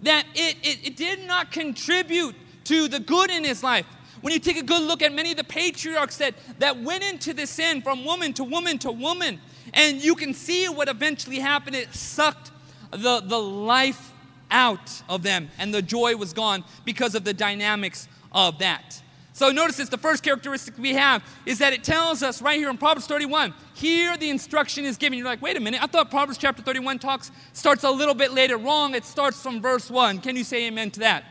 that 0.02 0.26
it, 0.34 0.56
it, 0.62 0.86
it 0.86 0.96
did 0.96 1.26
not 1.26 1.52
contribute 1.52 2.34
to 2.64 2.88
the 2.88 3.00
good 3.00 3.30
in 3.30 3.44
his 3.44 3.62
life. 3.62 3.86
When 4.20 4.34
you 4.34 4.38
take 4.38 4.58
a 4.58 4.62
good 4.62 4.82
look 4.82 5.00
at 5.02 5.14
many 5.14 5.30
of 5.30 5.36
the 5.38 5.44
patriarchs 5.44 6.18
that, 6.18 6.34
that 6.58 6.78
went 6.82 7.04
into 7.04 7.32
this 7.32 7.50
sin 7.50 7.80
from 7.80 8.04
woman 8.04 8.32
to 8.34 8.44
woman 8.44 8.78
to 8.78 8.90
woman, 8.90 9.40
and 9.72 10.02
you 10.02 10.14
can 10.14 10.34
see 10.34 10.68
what 10.68 10.88
eventually 10.88 11.38
happened. 11.38 11.76
It 11.76 11.94
sucked 11.94 12.50
the, 12.90 13.20
the 13.20 13.38
life 13.38 14.09
out 14.50 15.02
of 15.08 15.22
them, 15.22 15.48
and 15.58 15.72
the 15.72 15.82
joy 15.82 16.16
was 16.16 16.32
gone 16.32 16.64
because 16.84 17.14
of 17.14 17.24
the 17.24 17.34
dynamics 17.34 18.08
of 18.32 18.58
that. 18.58 19.02
So 19.32 19.50
notice 19.50 19.76
this 19.76 19.88
the 19.88 19.96
first 19.96 20.22
characteristic 20.22 20.76
we 20.76 20.92
have 20.94 21.22
is 21.46 21.58
that 21.60 21.72
it 21.72 21.82
tells 21.82 22.22
us 22.22 22.42
right 22.42 22.58
here 22.58 22.68
in 22.68 22.76
Proverbs 22.76 23.06
31. 23.06 23.54
Here 23.74 24.16
the 24.16 24.28
instruction 24.28 24.84
is 24.84 24.96
given. 24.96 25.18
You're 25.18 25.26
like, 25.26 25.40
wait 25.40 25.56
a 25.56 25.60
minute, 25.60 25.82
I 25.82 25.86
thought 25.86 26.10
Proverbs 26.10 26.36
chapter 26.36 26.62
31 26.62 26.98
talks 26.98 27.30
starts 27.52 27.84
a 27.84 27.90
little 27.90 28.14
bit 28.14 28.32
later. 28.32 28.58
Wrong, 28.58 28.94
it 28.94 29.04
starts 29.04 29.40
from 29.40 29.62
verse 29.62 29.90
1. 29.90 30.18
Can 30.18 30.36
you 30.36 30.44
say 30.44 30.66
amen 30.66 30.90
to 30.90 31.00
that? 31.00 31.24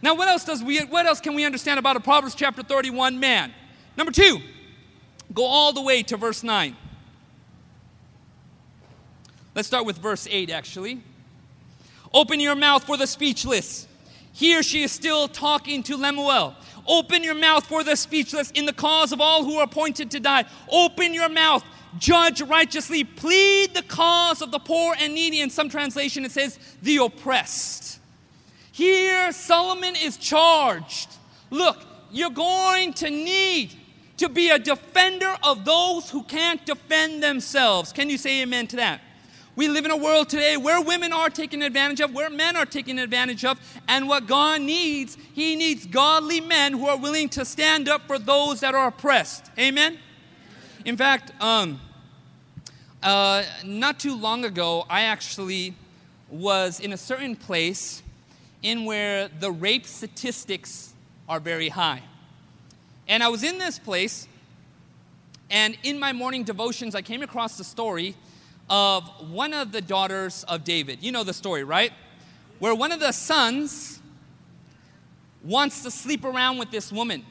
Now, 0.00 0.14
what 0.14 0.28
else 0.28 0.44
does 0.44 0.62
we 0.62 0.78
what 0.84 1.04
else 1.06 1.20
can 1.20 1.34
we 1.34 1.44
understand 1.44 1.78
about 1.78 1.96
a 1.96 2.00
Proverbs 2.00 2.34
chapter 2.34 2.62
31 2.62 3.20
man? 3.20 3.52
Number 3.96 4.12
two, 4.12 4.38
go 5.34 5.44
all 5.44 5.72
the 5.72 5.82
way 5.82 6.02
to 6.04 6.16
verse 6.16 6.42
9. 6.42 6.76
Let's 9.54 9.68
start 9.68 9.84
with 9.84 9.98
verse 9.98 10.26
8 10.30 10.50
actually. 10.50 11.02
Open 12.14 12.40
your 12.40 12.54
mouth 12.54 12.84
for 12.84 12.96
the 12.96 13.06
speechless. 13.06 13.86
Here 14.32 14.62
she 14.62 14.82
is 14.82 14.92
still 14.92 15.28
talking 15.28 15.82
to 15.84 15.96
Lemuel. 15.96 16.54
Open 16.86 17.22
your 17.22 17.34
mouth 17.34 17.66
for 17.66 17.84
the 17.84 17.96
speechless 17.96 18.50
in 18.52 18.66
the 18.66 18.72
cause 18.72 19.12
of 19.12 19.20
all 19.20 19.44
who 19.44 19.56
are 19.56 19.64
appointed 19.64 20.10
to 20.12 20.20
die. 20.20 20.44
Open 20.70 21.14
your 21.14 21.28
mouth. 21.28 21.64
Judge 21.98 22.40
righteously. 22.42 23.04
Plead 23.04 23.74
the 23.74 23.82
cause 23.82 24.42
of 24.42 24.50
the 24.50 24.58
poor 24.58 24.94
and 24.98 25.14
needy. 25.14 25.40
In 25.40 25.50
some 25.50 25.68
translation, 25.68 26.24
it 26.24 26.32
says 26.32 26.58
the 26.82 26.96
oppressed. 26.96 28.00
Here, 28.72 29.30
Solomon 29.32 29.94
is 29.96 30.16
charged. 30.16 31.10
Look, 31.50 31.84
you're 32.10 32.30
going 32.30 32.94
to 32.94 33.10
need 33.10 33.74
to 34.16 34.28
be 34.28 34.50
a 34.50 34.58
defender 34.58 35.36
of 35.42 35.64
those 35.64 36.10
who 36.10 36.22
can't 36.22 36.64
defend 36.64 37.22
themselves. 37.22 37.92
Can 37.92 38.08
you 38.08 38.16
say 38.16 38.42
amen 38.42 38.66
to 38.68 38.76
that? 38.76 39.00
We 39.54 39.68
live 39.68 39.84
in 39.84 39.90
a 39.90 39.96
world 39.96 40.30
today 40.30 40.56
where 40.56 40.80
women 40.80 41.12
are 41.12 41.28
taken 41.28 41.60
advantage 41.60 42.00
of, 42.00 42.14
where 42.14 42.30
men 42.30 42.56
are 42.56 42.64
taken 42.64 42.98
advantage 42.98 43.44
of, 43.44 43.60
and 43.86 44.08
what 44.08 44.26
God 44.26 44.62
needs, 44.62 45.18
He 45.34 45.56
needs 45.56 45.84
godly 45.84 46.40
men 46.40 46.72
who 46.72 46.86
are 46.86 46.96
willing 46.96 47.28
to 47.30 47.44
stand 47.44 47.86
up 47.86 48.06
for 48.06 48.18
those 48.18 48.60
that 48.60 48.74
are 48.74 48.88
oppressed. 48.88 49.50
Amen? 49.58 49.98
In 50.86 50.96
fact, 50.96 51.32
um, 51.42 51.80
uh, 53.02 53.42
not 53.62 54.00
too 54.00 54.16
long 54.16 54.46
ago, 54.46 54.86
I 54.88 55.02
actually 55.02 55.74
was 56.30 56.80
in 56.80 56.94
a 56.94 56.96
certain 56.96 57.36
place 57.36 58.02
in 58.62 58.86
where 58.86 59.28
the 59.28 59.52
rape 59.52 59.84
statistics 59.84 60.94
are 61.28 61.40
very 61.40 61.68
high. 61.68 62.02
And 63.06 63.22
I 63.22 63.28
was 63.28 63.42
in 63.42 63.58
this 63.58 63.78
place, 63.78 64.26
and 65.50 65.76
in 65.82 65.98
my 65.98 66.14
morning 66.14 66.42
devotions, 66.42 66.94
I 66.94 67.02
came 67.02 67.22
across 67.22 67.58
the 67.58 67.64
story 67.64 68.14
of 68.72 69.30
one 69.30 69.52
of 69.52 69.70
the 69.70 69.82
daughters 69.82 70.44
of 70.48 70.64
David. 70.64 71.02
You 71.02 71.12
know 71.12 71.24
the 71.24 71.34
story, 71.34 71.62
right? 71.62 71.92
Where 72.58 72.74
one 72.74 72.90
of 72.90 73.00
the 73.00 73.12
sons 73.12 74.00
wants 75.44 75.82
to 75.82 75.90
sleep 75.90 76.24
around 76.24 76.56
with 76.56 76.70
this 76.70 76.90
woman. 76.90 77.22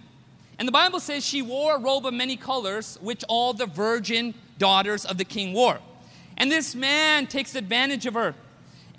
And 0.60 0.68
the 0.68 0.72
Bible 0.72 1.00
says 1.00 1.26
she 1.26 1.42
wore 1.42 1.78
a 1.78 1.80
robe 1.80 2.06
of 2.06 2.14
many 2.14 2.38
colors, 2.38 3.00
which 3.02 3.24
all 3.28 3.54
the 3.54 3.66
virgin 3.66 4.36
daughters 4.60 5.04
of 5.04 5.18
the 5.18 5.26
king 5.26 5.52
wore. 5.54 5.80
And 6.38 6.52
this 6.52 6.76
man 6.76 7.26
takes 7.26 7.56
advantage 7.56 8.06
of 8.06 8.14
her 8.14 8.36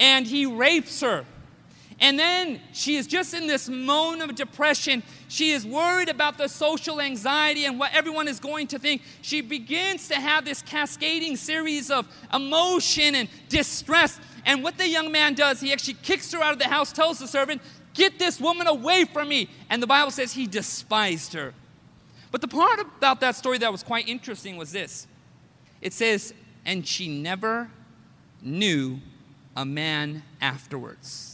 and 0.00 0.26
he 0.26 0.44
rapes 0.44 1.00
her. 1.00 1.24
And 2.02 2.18
then 2.18 2.60
she 2.72 2.96
is 2.96 3.06
just 3.06 3.32
in 3.32 3.46
this 3.46 3.68
moan 3.68 4.22
of 4.22 4.34
depression. 4.34 5.04
She 5.28 5.52
is 5.52 5.64
worried 5.64 6.08
about 6.08 6.36
the 6.36 6.48
social 6.48 7.00
anxiety 7.00 7.64
and 7.64 7.78
what 7.78 7.94
everyone 7.94 8.26
is 8.26 8.40
going 8.40 8.66
to 8.68 8.78
think. 8.80 9.02
She 9.22 9.40
begins 9.40 10.08
to 10.08 10.16
have 10.16 10.44
this 10.44 10.62
cascading 10.62 11.36
series 11.36 11.92
of 11.92 12.08
emotion 12.34 13.14
and 13.14 13.28
distress. 13.48 14.18
And 14.44 14.64
what 14.64 14.78
the 14.78 14.88
young 14.88 15.12
man 15.12 15.34
does, 15.34 15.60
he 15.60 15.72
actually 15.72 15.94
kicks 16.02 16.32
her 16.32 16.42
out 16.42 16.52
of 16.52 16.58
the 16.58 16.66
house, 16.66 16.92
tells 16.92 17.20
the 17.20 17.28
servant, 17.28 17.62
Get 17.94 18.18
this 18.18 18.40
woman 18.40 18.66
away 18.66 19.04
from 19.04 19.28
me. 19.28 19.48
And 19.70 19.80
the 19.80 19.86
Bible 19.86 20.10
says 20.10 20.32
he 20.32 20.48
despised 20.48 21.34
her. 21.34 21.54
But 22.32 22.40
the 22.40 22.48
part 22.48 22.80
about 22.80 23.20
that 23.20 23.36
story 23.36 23.58
that 23.58 23.70
was 23.70 23.84
quite 23.84 24.08
interesting 24.08 24.56
was 24.56 24.72
this 24.72 25.06
it 25.80 25.92
says, 25.92 26.34
And 26.66 26.84
she 26.84 27.06
never 27.06 27.70
knew 28.42 28.98
a 29.54 29.64
man 29.64 30.24
afterwards. 30.40 31.31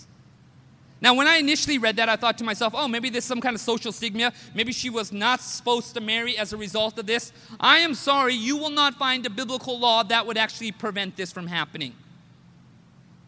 Now, 1.01 1.15
when 1.15 1.29
I 1.29 1.37
initially 1.37 1.79
read 1.79 1.97
that, 1.97 2.09
I 2.09 2.17
thought 2.17 2.39
to 2.39 2.45
myself, 2.45 2.75
oh, 2.77 2.89
maybe 2.89 3.09
there's 3.09 3.25
some 3.25 3.41
kind 3.41 3.55
of 3.55 3.61
social 3.61 3.93
stigma. 3.93 4.33
Maybe 4.55 4.73
she 4.73 4.91
was 4.91 5.13
not 5.13 5.41
supposed 5.41 5.95
to 5.95 6.01
marry 6.01 6.37
as 6.37 6.53
a 6.53 6.57
result 6.57 6.99
of 6.99 7.07
this. 7.07 7.33
I 7.61 7.79
am 7.79 7.95
sorry, 7.95 8.35
you 8.35 8.57
will 8.57 8.71
not 8.71 8.95
find 8.95 9.25
a 9.25 9.31
biblical 9.31 9.79
law 9.79 10.03
that 10.03 10.27
would 10.27 10.37
actually 10.37 10.73
prevent 10.73 11.17
this 11.17 11.31
from 11.31 11.47
happening. 11.47 11.95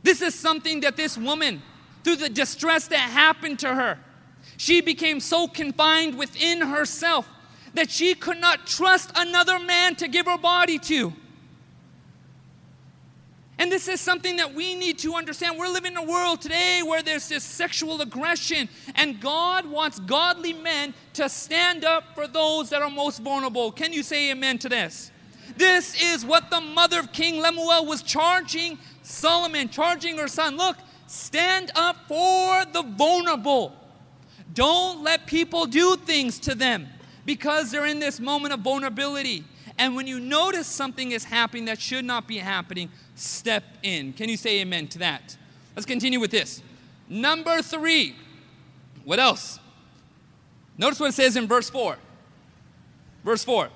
This 0.03 0.21
is 0.21 0.35
something 0.35 0.81
that 0.81 0.97
this 0.97 1.17
woman, 1.17 1.62
through 2.03 2.17
the 2.17 2.29
distress 2.29 2.89
that 2.89 2.99
happened 2.99 3.61
to 3.61 3.73
her, 3.75 3.99
she 4.57 4.81
became 4.81 5.21
so 5.21 5.47
confined 5.47 6.19
within 6.19 6.62
herself 6.62 7.29
that 7.75 7.91
she 7.91 8.15
could 8.15 8.39
not 8.39 8.67
trust 8.67 9.12
another 9.15 9.59
man 9.61 9.95
to 9.97 10.09
give 10.09 10.27
her 10.27 10.39
body 10.39 10.79
to. 10.79 11.12
And 13.61 13.71
this 13.71 13.88
is 13.88 14.00
something 14.00 14.37
that 14.37 14.55
we 14.55 14.75
need 14.75 14.99
to 15.00 15.17
understand. 15.17 15.59
We're 15.59 15.69
living 15.69 15.93
in 15.93 15.99
a 15.99 16.02
world 16.02 16.40
today 16.40 16.81
where 16.83 17.02
there's 17.02 17.29
this 17.29 17.45
sexual 17.45 18.00
aggression, 18.00 18.71
and 18.95 19.21
God 19.21 19.67
wants 19.67 19.99
godly 19.99 20.55
men 20.55 20.95
to 21.12 21.29
stand 21.29 21.85
up 21.85 22.14
for 22.14 22.26
those 22.26 22.71
that 22.71 22.81
are 22.81 22.88
most 22.88 23.19
vulnerable. 23.19 23.71
Can 23.71 23.93
you 23.93 24.02
say 24.02 24.31
amen 24.31 24.57
to 24.61 24.71
this? 24.71 25.11
This 25.59 25.95
is 26.02 26.25
what 26.25 26.49
the 26.49 26.62
mother 26.62 27.00
of 27.00 27.12
King 27.12 27.43
Lemuel 27.43 27.85
was 27.85 28.02
charging 28.02 28.79
Solomon, 29.02 29.69
charging 29.69 30.17
her 30.17 30.29
son. 30.29 30.57
Look, 30.57 30.79
stand 31.07 31.71
up 31.75 32.09
for 32.09 32.64
the 32.64 32.83
vulnerable. 32.97 33.76
Don't 34.55 35.05
let 35.05 35.26
people 35.26 35.67
do 35.67 35.97
things 35.97 36.38
to 36.40 36.55
them 36.55 36.88
because 37.26 37.71
they're 37.71 37.85
in 37.85 37.99
this 37.99 38.21
moment 38.21 38.55
of 38.55 38.61
vulnerability. 38.61 39.45
And 39.81 39.97
when 39.97 40.07
you 40.07 40.21
notice 40.21 40.67
something 40.67 41.13
is 41.13 41.25
happening 41.25 41.65
that 41.65 41.81
should 41.81 42.05
not 42.05 42.29
be 42.29 42.37
happening, 42.37 42.91
step 43.15 43.65
in. 43.83 44.13
Can 44.13 44.29
you 44.29 44.37
say 44.37 44.61
amen 44.61 44.89
to 44.89 44.99
that? 44.99 45.39
Let's 45.75 45.87
continue 45.87 46.21
with 46.21 46.31
this. 46.31 46.63
Number 47.09 47.63
three. 47.63 48.15
What 49.05 49.19
else? 49.19 49.59
Notice 50.77 51.01
what 51.01 51.09
it 51.09 51.15
says 51.15 51.35
in 51.35 51.49
verse 51.49 51.71
4. 51.71 51.97
Verse 53.25 53.43
4. 53.43 53.71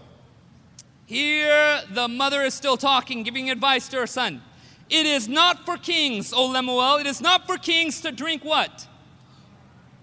Here 1.06 1.80
the 1.90 2.06
mother 2.06 2.42
is 2.42 2.52
still 2.52 2.76
talking, 2.76 3.22
giving 3.22 3.50
advice 3.50 3.88
to 3.88 3.96
her 3.96 4.06
son. 4.06 4.42
It 4.90 5.06
is 5.06 5.26
not 5.26 5.64
for 5.64 5.78
kings, 5.78 6.34
O 6.34 6.48
Lemuel, 6.48 6.96
it 6.96 7.06
is 7.06 7.22
not 7.22 7.46
for 7.46 7.56
kings 7.56 8.02
to 8.02 8.12
drink 8.12 8.44
what? 8.44 8.86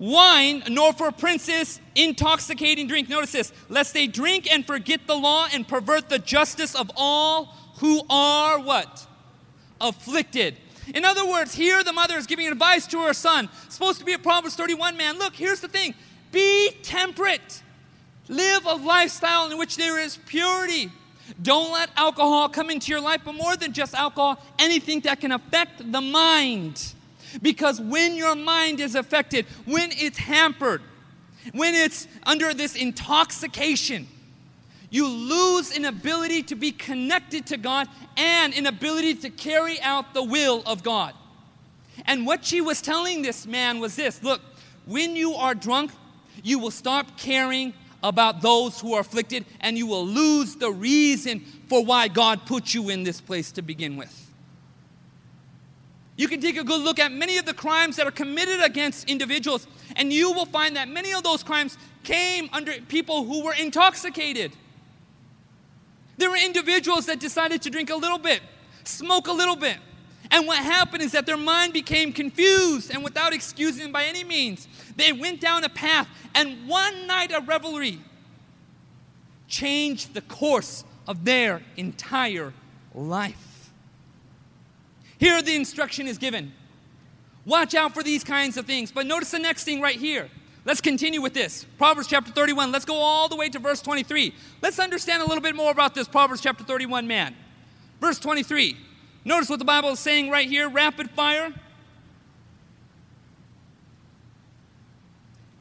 Wine, 0.01 0.63
nor 0.67 0.93
for 0.93 1.11
princes 1.11 1.79
intoxicating 1.93 2.87
drink. 2.87 3.07
Notice 3.07 3.33
this, 3.33 3.53
lest 3.69 3.93
they 3.93 4.07
drink 4.07 4.51
and 4.51 4.65
forget 4.65 5.05
the 5.05 5.15
law 5.15 5.47
and 5.53 5.67
pervert 5.67 6.09
the 6.09 6.17
justice 6.17 6.73
of 6.73 6.89
all 6.97 7.55
who 7.77 8.01
are 8.09 8.59
what? 8.59 9.05
afflicted. 9.79 10.57
In 10.95 11.05
other 11.05 11.23
words, 11.27 11.53
here 11.53 11.83
the 11.83 11.93
mother 11.93 12.15
is 12.15 12.25
giving 12.25 12.47
advice 12.47 12.87
to 12.87 12.99
her 13.01 13.13
son. 13.13 13.47
supposed 13.69 13.99
to 13.99 14.05
be 14.05 14.13
a 14.13 14.19
Proverbs 14.19 14.55
31 14.55 14.97
man. 14.97 15.19
Look, 15.19 15.35
here's 15.35 15.59
the 15.59 15.67
thing 15.67 15.93
be 16.31 16.71
temperate, 16.81 17.61
live 18.27 18.65
a 18.65 18.73
lifestyle 18.73 19.51
in 19.51 19.57
which 19.59 19.75
there 19.75 19.99
is 19.99 20.17
purity. 20.25 20.91
Don't 21.43 21.71
let 21.71 21.91
alcohol 21.95 22.49
come 22.49 22.71
into 22.71 22.91
your 22.91 23.01
life, 23.01 23.21
but 23.23 23.33
more 23.33 23.55
than 23.55 23.71
just 23.71 23.93
alcohol, 23.93 24.43
anything 24.57 25.01
that 25.01 25.21
can 25.21 25.31
affect 25.31 25.91
the 25.91 26.01
mind. 26.01 26.95
Because 27.41 27.79
when 27.79 28.15
your 28.15 28.35
mind 28.35 28.79
is 28.79 28.95
affected, 28.95 29.45
when 29.65 29.91
it's 29.93 30.17
hampered, 30.17 30.81
when 31.53 31.73
it's 31.73 32.07
under 32.23 32.53
this 32.53 32.75
intoxication, 32.75 34.07
you 34.89 35.07
lose 35.07 35.75
an 35.75 35.85
ability 35.85 36.43
to 36.43 36.55
be 36.55 36.71
connected 36.71 37.47
to 37.47 37.57
God 37.57 37.87
and 38.17 38.53
an 38.53 38.67
ability 38.67 39.15
to 39.15 39.29
carry 39.29 39.79
out 39.81 40.13
the 40.13 40.23
will 40.23 40.61
of 40.65 40.83
God. 40.83 41.13
And 42.05 42.25
what 42.25 42.43
she 42.43 42.61
was 42.61 42.81
telling 42.81 43.21
this 43.21 43.45
man 43.45 43.79
was 43.79 43.95
this 43.95 44.21
look, 44.21 44.41
when 44.85 45.15
you 45.15 45.33
are 45.33 45.55
drunk, 45.55 45.91
you 46.43 46.59
will 46.59 46.71
stop 46.71 47.17
caring 47.17 47.73
about 48.03 48.41
those 48.41 48.79
who 48.81 48.93
are 48.93 49.01
afflicted 49.01 49.45
and 49.61 49.77
you 49.77 49.87
will 49.87 50.05
lose 50.05 50.55
the 50.55 50.71
reason 50.71 51.39
for 51.69 51.85
why 51.85 52.07
God 52.07 52.45
put 52.45 52.73
you 52.73 52.89
in 52.89 53.03
this 53.03 53.21
place 53.21 53.51
to 53.53 53.61
begin 53.61 53.95
with. 53.95 54.20
You 56.21 56.27
can 56.27 56.39
take 56.39 56.55
a 56.55 56.63
good 56.63 56.81
look 56.81 56.99
at 56.99 57.11
many 57.11 57.39
of 57.39 57.45
the 57.45 57.53
crimes 57.55 57.95
that 57.95 58.05
are 58.05 58.11
committed 58.11 58.61
against 58.61 59.09
individuals, 59.09 59.65
and 59.95 60.13
you 60.13 60.31
will 60.31 60.45
find 60.45 60.75
that 60.75 60.87
many 60.87 61.15
of 61.15 61.23
those 61.23 61.41
crimes 61.41 61.79
came 62.03 62.47
under 62.53 62.73
people 62.73 63.23
who 63.23 63.43
were 63.43 63.55
intoxicated. 63.55 64.51
There 66.17 66.29
were 66.29 66.37
individuals 66.37 67.07
that 67.07 67.19
decided 67.19 67.63
to 67.63 67.71
drink 67.71 67.89
a 67.89 67.95
little 67.95 68.19
bit, 68.19 68.39
smoke 68.83 69.29
a 69.29 69.31
little 69.31 69.55
bit. 69.55 69.77
And 70.29 70.45
what 70.45 70.59
happened 70.59 71.01
is 71.01 71.11
that 71.13 71.25
their 71.25 71.37
mind 71.37 71.73
became 71.73 72.13
confused, 72.13 72.91
and 72.91 73.03
without 73.03 73.33
excusing 73.33 73.91
by 73.91 74.03
any 74.03 74.23
means, 74.23 74.67
they 74.97 75.11
went 75.11 75.41
down 75.41 75.63
a 75.63 75.69
path, 75.69 76.07
and 76.35 76.67
one 76.67 77.07
night 77.07 77.31
of 77.31 77.47
revelry 77.47 77.99
changed 79.47 80.13
the 80.13 80.21
course 80.21 80.83
of 81.07 81.25
their 81.25 81.63
entire 81.77 82.53
life. 82.93 83.50
Here, 85.21 85.39
the 85.43 85.55
instruction 85.55 86.07
is 86.07 86.17
given 86.17 86.51
watch 87.45 87.75
out 87.75 87.93
for 87.93 88.01
these 88.01 88.23
kinds 88.23 88.57
of 88.57 88.65
things. 88.65 88.91
But 88.91 89.05
notice 89.05 89.31
the 89.31 89.39
next 89.39 89.65
thing 89.65 89.81
right 89.81 89.95
here. 89.95 90.29
Let's 90.65 90.81
continue 90.81 91.21
with 91.21 91.33
this. 91.33 91.65
Proverbs 91.77 92.07
chapter 92.07 92.31
31. 92.31 92.71
Let's 92.71 92.85
go 92.85 92.95
all 92.95 93.29
the 93.29 93.35
way 93.35 93.47
to 93.49 93.59
verse 93.59 93.81
23. 93.81 94.33
Let's 94.63 94.79
understand 94.79 95.21
a 95.21 95.25
little 95.25 95.41
bit 95.41 95.55
more 95.55 95.71
about 95.71 95.93
this 95.93 96.07
Proverbs 96.07 96.41
chapter 96.41 96.63
31 96.63 97.07
man. 97.07 97.35
Verse 97.99 98.17
23. 98.17 98.75
Notice 99.23 99.47
what 99.47 99.59
the 99.59 99.65
Bible 99.65 99.89
is 99.89 99.99
saying 99.99 100.31
right 100.31 100.47
here 100.49 100.67
rapid 100.67 101.11
fire. 101.11 101.53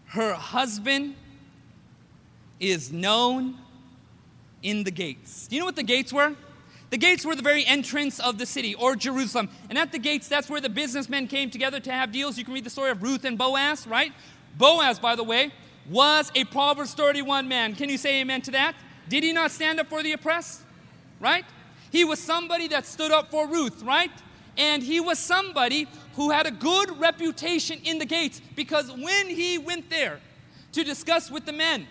Her 0.07 0.33
husband 0.33 1.17
is 2.59 2.91
known 2.91 3.59
in 4.63 4.85
the 4.85 4.91
gates. 4.91 5.49
Do 5.49 5.57
you 5.57 5.61
know 5.61 5.67
what 5.67 5.77
the 5.77 5.83
gates 5.83 6.15
were? 6.15 6.35
The 6.91 6.99
gates 6.99 7.25
were 7.25 7.37
the 7.37 7.43
very 7.43 7.65
entrance 7.65 8.19
of 8.19 8.39
the 8.39 8.47
city 8.47 8.75
or 8.75 8.97
Jerusalem. 8.97 9.49
And 9.69 9.79
at 9.79 9.93
the 9.93 9.99
gates, 9.99 10.27
that's 10.29 10.51
where 10.51 10.61
the 10.61 10.69
businessmen 10.69 11.29
came 11.29 11.49
together 11.49 11.79
to 11.81 11.93
have 11.93 12.11
deals. 12.11 12.37
You 12.37 12.45
can 12.45 12.53
read 12.53 12.65
the 12.65 12.71
story 12.71 12.91
of 12.91 13.03
Ruth 13.03 13.25
and 13.25 13.39
Boaz, 13.39 13.87
right? 13.87 14.13
Boaz, 14.59 14.99
by 14.99 15.15
the 15.15 15.23
way, 15.23 15.53
was 15.89 16.33
a 16.35 16.45
Proverbs 16.45 16.95
31 16.95 17.47
man. 17.47 17.75
Can 17.77 17.89
you 17.89 17.97
say 17.97 18.21
amen 18.21 18.43
to 18.43 18.51
that? 18.51 18.75
Did 19.09 19.23
he 19.23 19.33
not 19.33 19.53
stand 19.53 19.79
up 19.79 19.89
for 19.89 20.03
the 20.03 20.13
oppressed? 20.13 20.63
Right? 21.21 21.45
He 21.93 22.05
was 22.05 22.19
somebody 22.19 22.69
that 22.69 22.87
stood 22.87 23.13
up 23.13 23.31
for 23.31 23.47
Ruth, 23.47 23.83
right? 23.83 24.11
And 24.57 24.83
he 24.83 25.01
was 25.01 25.19
somebody 25.19 25.87
who 26.15 26.31
had 26.31 26.47
a 26.47 26.51
good 26.51 26.99
reputation 27.01 27.81
in 27.85 27.99
the 27.99 28.05
gates 28.05 28.41
because 28.57 28.91
when 28.91 29.29
he 29.29 29.59
went 29.59 29.91
there 29.91 30.21
to 30.73 30.85
discuss 30.85 31.31
with 31.31 31.47
the 31.47 31.53
men, 31.53 31.87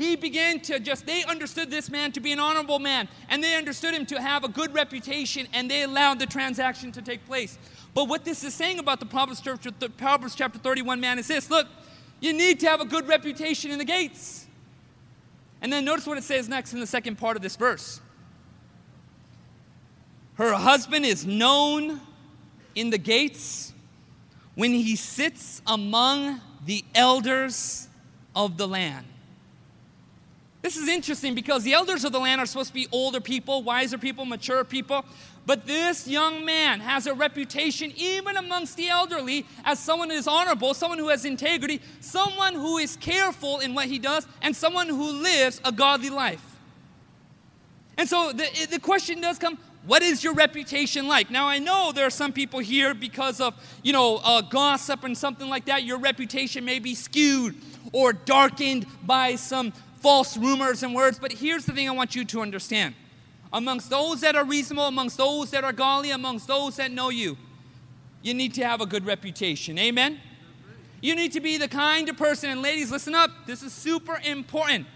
he 0.00 0.16
began 0.16 0.60
to 0.60 0.80
just, 0.80 1.06
they 1.06 1.24
understood 1.24 1.70
this 1.70 1.90
man 1.90 2.12
to 2.12 2.20
be 2.20 2.32
an 2.32 2.38
honorable 2.38 2.78
man, 2.78 3.08
and 3.28 3.44
they 3.44 3.54
understood 3.56 3.94
him 3.94 4.06
to 4.06 4.20
have 4.20 4.44
a 4.44 4.48
good 4.48 4.72
reputation, 4.72 5.46
and 5.52 5.70
they 5.70 5.82
allowed 5.82 6.18
the 6.18 6.26
transaction 6.26 6.90
to 6.92 7.02
take 7.02 7.26
place. 7.26 7.58
But 7.92 8.08
what 8.08 8.24
this 8.24 8.42
is 8.42 8.54
saying 8.54 8.78
about 8.78 9.00
the 9.00 9.06
Proverbs 9.06 9.40
chapter, 9.40 9.70
the 9.70 9.90
Proverbs 9.90 10.34
chapter 10.34 10.58
31 10.58 11.00
man 11.00 11.18
is 11.18 11.28
this 11.28 11.50
look, 11.50 11.66
you 12.20 12.32
need 12.32 12.60
to 12.60 12.66
have 12.66 12.80
a 12.80 12.84
good 12.84 13.08
reputation 13.08 13.70
in 13.70 13.78
the 13.78 13.84
gates. 13.84 14.46
And 15.62 15.72
then 15.72 15.84
notice 15.84 16.06
what 16.06 16.16
it 16.16 16.24
says 16.24 16.48
next 16.48 16.72
in 16.72 16.80
the 16.80 16.86
second 16.86 17.16
part 17.16 17.36
of 17.36 17.42
this 17.42 17.56
verse. 17.56 18.00
Her 20.34 20.54
husband 20.54 21.04
is 21.04 21.26
known 21.26 22.00
in 22.74 22.88
the 22.88 22.98
gates 22.98 23.74
when 24.54 24.72
he 24.72 24.96
sits 24.96 25.60
among 25.66 26.40
the 26.64 26.84
elders 26.94 27.88
of 28.34 28.56
the 28.56 28.66
land. 28.66 29.06
This 30.62 30.76
is 30.76 30.88
interesting 30.88 31.34
because 31.34 31.62
the 31.64 31.72
elders 31.72 32.04
of 32.04 32.12
the 32.12 32.18
land 32.18 32.40
are 32.40 32.46
supposed 32.46 32.68
to 32.68 32.74
be 32.74 32.86
older 32.92 33.20
people, 33.20 33.62
wiser 33.62 33.96
people, 33.96 34.26
mature 34.26 34.62
people. 34.62 35.04
But 35.46 35.66
this 35.66 36.06
young 36.06 36.44
man 36.44 36.80
has 36.80 37.06
a 37.06 37.14
reputation, 37.14 37.92
even 37.96 38.36
amongst 38.36 38.76
the 38.76 38.90
elderly, 38.90 39.46
as 39.64 39.78
someone 39.78 40.10
who 40.10 40.16
is 40.16 40.28
honorable, 40.28 40.74
someone 40.74 40.98
who 40.98 41.08
has 41.08 41.24
integrity, 41.24 41.80
someone 42.00 42.54
who 42.54 42.76
is 42.76 42.96
careful 42.96 43.60
in 43.60 43.74
what 43.74 43.86
he 43.86 43.98
does, 43.98 44.26
and 44.42 44.54
someone 44.54 44.88
who 44.88 45.10
lives 45.22 45.62
a 45.64 45.72
godly 45.72 46.10
life. 46.10 46.44
And 47.96 48.06
so 48.08 48.32
the, 48.32 48.46
the 48.70 48.80
question 48.80 49.20
does 49.20 49.38
come 49.38 49.58
what 49.86 50.02
is 50.02 50.22
your 50.22 50.34
reputation 50.34 51.08
like? 51.08 51.30
Now, 51.30 51.46
I 51.48 51.58
know 51.58 51.90
there 51.90 52.06
are 52.06 52.10
some 52.10 52.34
people 52.34 52.60
here 52.60 52.92
because 52.92 53.40
of, 53.40 53.54
you 53.82 53.94
know, 53.94 54.20
uh, 54.22 54.42
gossip 54.42 55.04
and 55.04 55.16
something 55.16 55.48
like 55.48 55.64
that. 55.64 55.84
Your 55.84 55.98
reputation 55.98 56.66
may 56.66 56.78
be 56.78 56.94
skewed 56.94 57.56
or 57.92 58.12
darkened 58.12 58.86
by 59.04 59.36
some 59.36 59.72
false 60.00 60.36
rumors 60.36 60.82
and 60.82 60.94
words. 60.94 61.18
But 61.18 61.32
here's 61.32 61.64
the 61.64 61.72
thing 61.72 61.88
I 61.88 61.92
want 61.92 62.14
you 62.14 62.24
to 62.24 62.40
understand 62.40 62.94
amongst 63.52 63.90
those 63.90 64.20
that 64.20 64.36
are 64.36 64.44
reasonable, 64.44 64.86
amongst 64.86 65.16
those 65.16 65.50
that 65.50 65.64
are 65.64 65.72
godly, 65.72 66.10
amongst 66.10 66.46
those 66.46 66.76
that 66.76 66.90
know 66.90 67.08
you, 67.08 67.36
you 68.22 68.34
need 68.34 68.54
to 68.54 68.64
have 68.64 68.80
a 68.80 68.86
good 68.86 69.04
reputation. 69.04 69.78
Amen? 69.78 70.20
You 71.00 71.16
need 71.16 71.32
to 71.32 71.40
be 71.40 71.56
the 71.56 71.68
kind 71.68 72.08
of 72.08 72.16
person, 72.16 72.50
and 72.50 72.60
ladies, 72.60 72.90
listen 72.90 73.14
up, 73.14 73.30
this 73.46 73.62
is 73.62 73.72
super 73.72 74.20
important. 74.22 74.86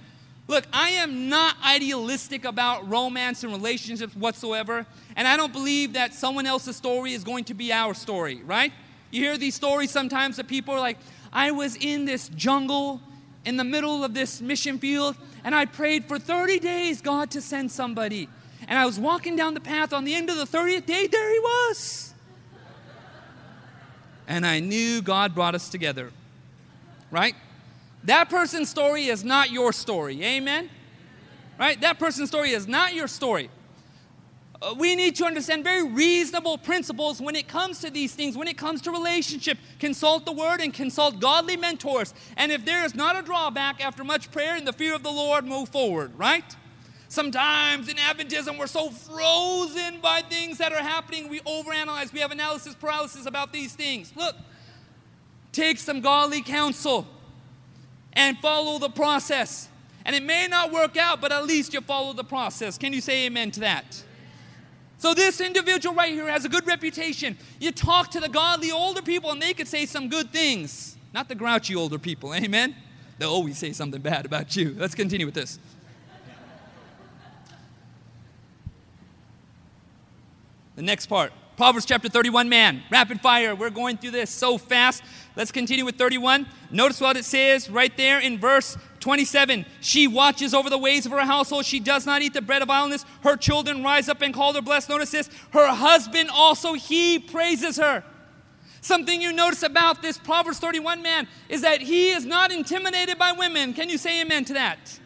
Look, 0.46 0.66
I 0.72 0.90
am 0.90 1.30
not 1.30 1.56
idealistic 1.64 2.44
about 2.44 2.88
romance 2.88 3.42
and 3.42 3.52
relationships 3.52 4.14
whatsoever, 4.14 4.86
and 5.16 5.26
I 5.26 5.38
don't 5.38 5.52
believe 5.52 5.94
that 5.94 6.12
someone 6.12 6.44
else's 6.44 6.76
story 6.76 7.14
is 7.14 7.24
going 7.24 7.44
to 7.44 7.54
be 7.54 7.72
our 7.72 7.94
story, 7.94 8.42
right? 8.44 8.72
You 9.10 9.22
hear 9.22 9.38
these 9.38 9.54
stories 9.54 9.90
sometimes 9.90 10.36
that 10.36 10.46
people 10.46 10.74
are 10.74 10.80
like, 10.80 10.98
I 11.32 11.50
was 11.50 11.76
in 11.76 12.04
this 12.04 12.28
jungle 12.28 13.00
in 13.44 13.56
the 13.56 13.64
middle 13.64 14.04
of 14.04 14.14
this 14.14 14.40
mission 14.40 14.78
field, 14.78 15.16
and 15.44 15.54
I 15.54 15.66
prayed 15.66 16.06
for 16.06 16.18
30 16.18 16.58
days, 16.58 17.00
God, 17.00 17.30
to 17.32 17.40
send 17.40 17.70
somebody. 17.70 18.28
And 18.66 18.78
I 18.78 18.86
was 18.86 18.98
walking 18.98 19.36
down 19.36 19.54
the 19.54 19.60
path 19.60 19.92
on 19.92 20.04
the 20.04 20.14
end 20.14 20.30
of 20.30 20.36
the 20.36 20.44
30th 20.44 20.86
day, 20.86 21.06
there 21.06 21.32
he 21.32 21.38
was. 21.38 22.14
And 24.26 24.46
I 24.46 24.60
knew 24.60 25.02
God 25.02 25.34
brought 25.34 25.54
us 25.54 25.68
together, 25.68 26.10
right? 27.10 27.34
That 28.04 28.30
person's 28.30 28.70
story 28.70 29.06
is 29.06 29.22
not 29.24 29.50
your 29.50 29.72
story. 29.72 30.22
Amen? 30.24 30.70
Right? 31.58 31.80
That 31.80 31.98
person's 31.98 32.30
story 32.30 32.50
is 32.50 32.66
not 32.66 32.94
your 32.94 33.08
story. 33.08 33.50
Uh, 34.62 34.74
we 34.78 34.94
need 34.94 35.16
to 35.16 35.24
understand 35.24 35.64
very 35.64 35.82
reasonable 35.86 36.56
principles 36.56 37.20
when 37.20 37.34
it 37.34 37.48
comes 37.48 37.80
to 37.80 37.90
these 37.90 38.14
things, 38.14 38.36
when 38.36 38.48
it 38.48 38.56
comes 38.56 38.80
to 38.82 38.90
relationship. 38.90 39.58
Consult 39.78 40.24
the 40.24 40.32
word 40.32 40.60
and 40.60 40.72
consult 40.72 41.20
godly 41.20 41.56
mentors. 41.56 42.14
And 42.36 42.52
if 42.52 42.64
there 42.64 42.84
is 42.84 42.94
not 42.94 43.18
a 43.18 43.22
drawback 43.22 43.84
after 43.84 44.04
much 44.04 44.30
prayer 44.30 44.56
and 44.56 44.66
the 44.66 44.72
fear 44.72 44.94
of 44.94 45.02
the 45.02 45.10
Lord, 45.10 45.44
move 45.44 45.68
forward, 45.68 46.16
right? 46.16 46.44
Sometimes 47.08 47.88
in 47.88 47.96
Adventism, 47.96 48.58
we're 48.58 48.66
so 48.66 48.90
frozen 48.90 50.00
by 50.00 50.22
things 50.22 50.58
that 50.58 50.72
are 50.72 50.82
happening, 50.82 51.28
we 51.28 51.40
overanalyze. 51.40 52.12
We 52.12 52.20
have 52.20 52.32
analysis 52.32 52.74
paralysis 52.74 53.26
about 53.26 53.52
these 53.52 53.72
things. 53.74 54.12
Look, 54.16 54.34
take 55.52 55.78
some 55.78 56.00
godly 56.00 56.42
counsel 56.42 57.06
and 58.14 58.38
follow 58.38 58.78
the 58.78 58.88
process. 58.88 59.68
And 60.04 60.14
it 60.14 60.22
may 60.22 60.48
not 60.48 60.72
work 60.72 60.96
out, 60.96 61.20
but 61.20 61.32
at 61.32 61.44
least 61.44 61.72
you 61.72 61.80
follow 61.80 62.12
the 62.12 62.24
process. 62.24 62.78
Can 62.78 62.92
you 62.92 63.00
say 63.00 63.26
amen 63.26 63.50
to 63.52 63.60
that? 63.60 64.02
So, 64.98 65.12
this 65.12 65.40
individual 65.40 65.94
right 65.94 66.12
here 66.12 66.28
has 66.28 66.44
a 66.44 66.48
good 66.48 66.66
reputation. 66.66 67.36
You 67.60 67.72
talk 67.72 68.10
to 68.12 68.20
the 68.20 68.28
godly 68.28 68.70
older 68.70 69.02
people, 69.02 69.30
and 69.30 69.42
they 69.42 69.52
could 69.52 69.68
say 69.68 69.86
some 69.86 70.08
good 70.08 70.30
things. 70.30 70.96
Not 71.12 71.28
the 71.28 71.34
grouchy 71.34 71.74
older 71.74 71.98
people, 71.98 72.34
amen? 72.34 72.74
They'll 73.18 73.30
always 73.30 73.58
say 73.58 73.72
something 73.72 74.00
bad 74.00 74.26
about 74.26 74.56
you. 74.56 74.74
Let's 74.78 74.94
continue 74.94 75.26
with 75.26 75.34
this. 75.34 75.58
The 80.76 80.82
next 80.82 81.06
part 81.06 81.32
Proverbs 81.56 81.86
chapter 81.86 82.08
31, 82.08 82.48
man. 82.48 82.82
Rapid 82.90 83.20
fire. 83.20 83.54
We're 83.54 83.70
going 83.70 83.96
through 83.96 84.10
this 84.10 84.28
so 84.28 84.58
fast. 84.58 85.04
Let's 85.36 85.52
continue 85.52 85.84
with 85.84 85.96
31. 85.96 86.46
Notice 86.72 87.00
what 87.00 87.16
it 87.16 87.24
says 87.24 87.70
right 87.70 87.96
there 87.96 88.18
in 88.18 88.38
verse 88.38 88.76
27. 89.04 89.66
She 89.82 90.08
watches 90.08 90.54
over 90.54 90.70
the 90.70 90.78
ways 90.78 91.04
of 91.04 91.12
her 91.12 91.26
household. 91.26 91.66
She 91.66 91.78
does 91.78 92.06
not 92.06 92.22
eat 92.22 92.32
the 92.32 92.40
bread 92.40 92.62
of 92.62 92.70
idleness. 92.70 93.04
Her 93.22 93.36
children 93.36 93.82
rise 93.82 94.08
up 94.08 94.22
and 94.22 94.32
call 94.32 94.54
her 94.54 94.62
blessed. 94.62 94.88
Notice 94.88 95.10
this. 95.10 95.28
Her 95.50 95.66
husband 95.66 96.30
also, 96.32 96.72
he 96.72 97.18
praises 97.18 97.76
her. 97.76 98.02
Something 98.80 99.20
you 99.20 99.30
notice 99.30 99.62
about 99.62 100.00
this 100.00 100.16
Proverbs 100.16 100.58
31 100.58 101.02
man 101.02 101.28
is 101.50 101.60
that 101.60 101.82
he 101.82 102.12
is 102.12 102.24
not 102.24 102.50
intimidated 102.50 103.18
by 103.18 103.32
women. 103.32 103.74
Can 103.74 103.90
you 103.90 103.98
say 103.98 104.22
amen 104.22 104.46
to 104.46 104.54
that? 104.54 104.98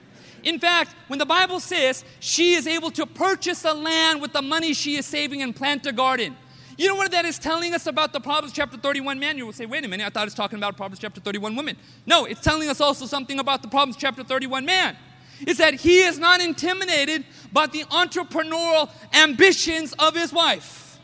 In 0.45 0.61
fact, 0.61 0.95
when 1.09 1.19
the 1.19 1.27
Bible 1.27 1.59
says 1.59 2.05
she 2.21 2.55
is 2.55 2.69
able 2.69 2.93
to 2.93 3.05
purchase 3.05 3.65
a 3.65 3.73
land 3.73 4.23
with 4.23 4.33
the 4.33 4.43
money 4.43 4.75
she 4.75 4.95
is 4.95 5.07
saving 5.07 5.43
and 5.43 5.57
plant 5.57 5.85
a 5.87 5.93
garden, 5.93 6.37
you 6.79 6.87
know 6.87 6.95
what 6.95 7.11
that 7.11 7.25
is 7.25 7.41
telling 7.41 7.75
us 7.75 7.87
about 7.89 8.13
the 8.13 8.21
Proverbs 8.21 8.53
chapter 8.53 8.77
31 8.77 9.19
man? 9.19 9.37
You 9.37 9.47
will 9.47 9.53
say, 9.53 9.67
wait 9.67 9.85
a 9.85 9.89
minute, 9.89 10.07
I 10.07 10.11
thought 10.11 10.23
it 10.23 10.27
was 10.27 10.35
talking 10.35 10.59
about 10.59 10.77
Proverbs 10.77 11.01
chapter 11.01 11.21
31 11.21 11.57
woman. 11.57 11.77
No, 12.07 12.25
it's 12.25 12.41
telling 12.41 12.69
us 12.69 12.81
also 12.81 13.05
something 13.05 13.41
about 13.41 13.63
the 13.63 13.69
Proverbs 13.69 13.97
chapter 13.99 14.23
31 14.23 14.65
man. 14.65 14.97
Is 15.45 15.59
that 15.59 15.75
he 15.75 16.01
is 16.03 16.21
not 16.21 16.41
intimidated 16.41 17.25
by 17.53 17.67
the 17.67 17.83
entrepreneurial 17.85 18.91
ambitions 19.13 19.93
of 19.99 20.15
his 20.15 20.33
wife. 20.33 21.01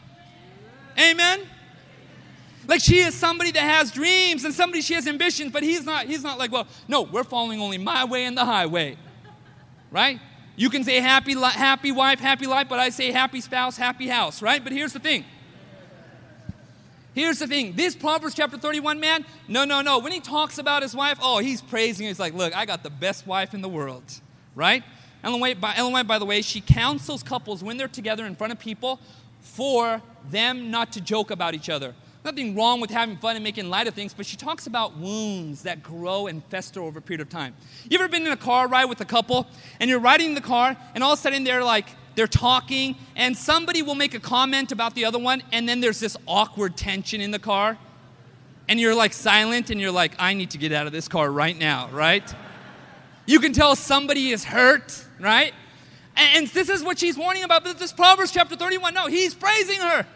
Amen? 0.99 1.41
Like 2.69 2.81
she 2.81 2.99
is 2.99 3.15
somebody 3.15 3.51
that 3.51 3.61
has 3.61 3.91
dreams 3.91 4.45
and 4.45 4.55
somebody 4.55 4.81
she 4.81 4.95
has 4.95 5.09
ambitions, 5.09 5.53
but 5.53 5.65
he's 5.65 5.85
not, 5.85 6.07
he's 6.07 6.23
not 6.23 6.39
like, 6.39 6.53
well, 6.53 6.69
no, 6.87 7.03
we're 7.03 7.25
following 7.25 7.61
only 7.61 7.79
my 7.79 8.05
way 8.05 8.27
and 8.27 8.37
the 8.37 8.45
highway. 8.45 8.97
Right? 9.91 10.21
You 10.57 10.71
can 10.71 10.85
say 10.85 11.01
happy, 11.01 11.35
happy 11.35 11.91
wife, 11.91 12.21
happy 12.21 12.47
life, 12.47 12.69
but 12.69 12.79
I 12.79 12.91
say 12.91 13.11
happy 13.11 13.41
spouse, 13.41 13.77
happy 13.77 14.07
house, 14.07 14.41
right? 14.41 14.63
But 14.63 14.73
here's 14.73 14.93
the 14.93 15.01
thing. 15.01 15.25
Here's 17.15 17.39
the 17.39 17.47
thing. 17.47 17.75
This 17.77 17.95
Proverbs 17.95 18.35
chapter 18.35 18.59
31 18.59 18.99
man, 18.99 19.25
no, 19.47 19.65
no, 19.65 19.81
no. 19.81 20.01
When 20.01 20.13
he 20.13 20.21
talks 20.21 20.59
about 20.59 20.83
his 20.83 20.97
wife, 20.97 21.19
oh, 21.23 21.39
he's 21.39 21.63
praising. 21.63 22.07
Her. 22.07 22.09
He's 22.09 22.19
like, 22.19 22.35
look, 22.35 22.57
I 22.57 22.67
got 22.67 22.83
the 22.83 22.91
best 22.91 23.27
wife 23.27 23.55
in 23.55 23.63
the 23.63 23.69
world, 23.69 24.03
right? 24.57 24.83
Ellen 25.23 25.41
White, 25.41 25.61
by, 25.61 25.75
Ellen 25.77 25.93
White, 25.93 26.07
by 26.07 26.19
the 26.19 26.25
way, 26.25 26.43
she 26.43 26.61
counsels 26.61 27.23
couples 27.23 27.63
when 27.63 27.77
they're 27.77 27.89
together 27.89 28.27
in 28.27 28.35
front 28.35 28.53
of 28.53 28.59
people 28.59 28.99
for 29.41 30.03
them 30.31 30.71
not 30.71 30.93
to 30.93 31.01
joke 31.01 31.31
about 31.31 31.55
each 31.55 31.71
other. 31.71 31.95
Nothing 32.25 32.57
wrong 32.57 32.81
with 32.81 32.91
having 32.91 33.17
fun 33.19 33.37
and 33.37 33.45
making 33.45 33.69
light 33.69 33.87
of 33.87 33.95
things, 33.95 34.15
but 34.15 34.25
she 34.25 34.37
talks 34.37 34.67
about 34.67 34.97
wounds 34.97 35.63
that 35.63 35.83
grow 35.83 36.27
and 36.27 36.43
fester 36.47 36.81
over 36.81 36.99
a 36.99 37.03
period 37.03 37.21
of 37.21 37.29
time. 37.29 37.55
You 37.89 37.99
ever 37.99 38.09
been 38.09 38.27
in 38.27 38.33
a 38.33 38.37
car 38.37 38.67
ride 38.67 38.87
with 38.87 39.03
a 39.03 39.05
couple 39.05 39.47
and 39.79 39.91
you're 39.91 40.01
riding 40.01 40.29
in 40.29 40.35
the 40.35 40.41
car 40.41 40.75
and 40.95 41.05
all 41.05 41.13
of 41.13 41.19
a 41.19 41.23
sudden 41.23 41.45
they're 41.45 41.63
like, 41.63 41.87
they're 42.15 42.27
talking 42.27 42.97
and 43.17 43.37
somebody 43.37 43.83
will 43.83 43.95
make 43.95 44.15
a 44.15 44.21
comment 44.21 44.73
about 44.73 44.95
the 44.95 45.05
other 45.05 45.19
one 45.19 45.43
and 45.53 45.69
then 45.69 45.81
there's 45.81 46.01
this 46.01 46.17
awkward 46.27 46.77
tension 46.77 47.21
in 47.21 47.31
the 47.31 47.39
car 47.39 47.79
and 48.69 48.81
you're 48.81 48.95
like 48.95 49.13
silent 49.13 49.71
and 49.71 49.81
you're 49.81 49.91
like, 49.91 50.13
I 50.19 50.35
need 50.35 50.51
to 50.51 50.59
get 50.59 50.73
out 50.73 50.87
of 50.87 50.93
this 50.93 51.09
car 51.09 51.31
right 51.31 51.57
now, 51.57 51.89
right? 51.91 52.35
You 53.27 53.41
can 53.41 53.53
tell 53.53 53.77
somebody 53.77 54.31
is 54.31 54.45
hurt, 54.45 55.05
right? 55.21 55.53
And 56.17 56.47
this 56.49 56.69
is 56.69 56.83
what 56.83 56.99
she's 56.99 57.19
warning 57.19 57.43
about. 57.43 57.65
This 57.79 57.93
Proverbs 57.93 58.31
chapter 58.31 58.57
31. 58.57 58.95
No, 58.95 59.07
he's 59.07 59.35
praising 59.35 59.81
her. 59.81 60.07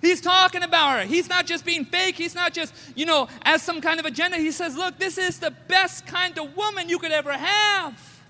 He's 0.00 0.20
talking 0.20 0.62
about 0.62 0.98
her. 0.98 1.06
He's 1.06 1.28
not 1.28 1.46
just 1.46 1.64
being 1.64 1.84
fake. 1.84 2.14
He's 2.14 2.34
not 2.34 2.54
just, 2.54 2.72
you 2.94 3.04
know, 3.04 3.28
as 3.42 3.62
some 3.62 3.80
kind 3.80 4.00
of 4.00 4.06
agenda. 4.06 4.38
He 4.38 4.50
says, 4.50 4.76
look, 4.76 4.98
this 4.98 5.18
is 5.18 5.38
the 5.40 5.50
best 5.68 6.06
kind 6.06 6.38
of 6.38 6.56
woman 6.56 6.88
you 6.88 6.98
could 6.98 7.12
ever 7.12 7.32
have. 7.32 8.22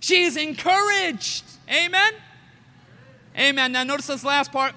She's 0.00 0.36
encouraged. 0.36 1.44
Amen? 1.70 2.14
Amen. 3.36 3.72
Now, 3.72 3.82
notice 3.82 4.06
this 4.06 4.24
last 4.24 4.52
part. 4.52 4.74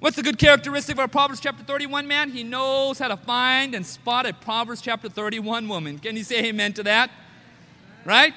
What's 0.00 0.16
the 0.16 0.22
good 0.22 0.38
characteristic 0.38 0.94
of 0.94 1.00
our 1.00 1.08
Proverbs 1.08 1.40
chapter 1.40 1.64
31 1.64 2.06
man? 2.06 2.30
He 2.30 2.44
knows 2.44 2.98
how 2.98 3.08
to 3.08 3.16
find 3.16 3.74
and 3.74 3.84
spot 3.84 4.26
a 4.26 4.32
Proverbs 4.32 4.80
chapter 4.80 5.08
31 5.08 5.66
woman. 5.66 5.98
Can 5.98 6.16
you 6.16 6.22
say 6.22 6.44
amen 6.44 6.74
to 6.74 6.82
that? 6.84 7.10
Right? 8.04 8.34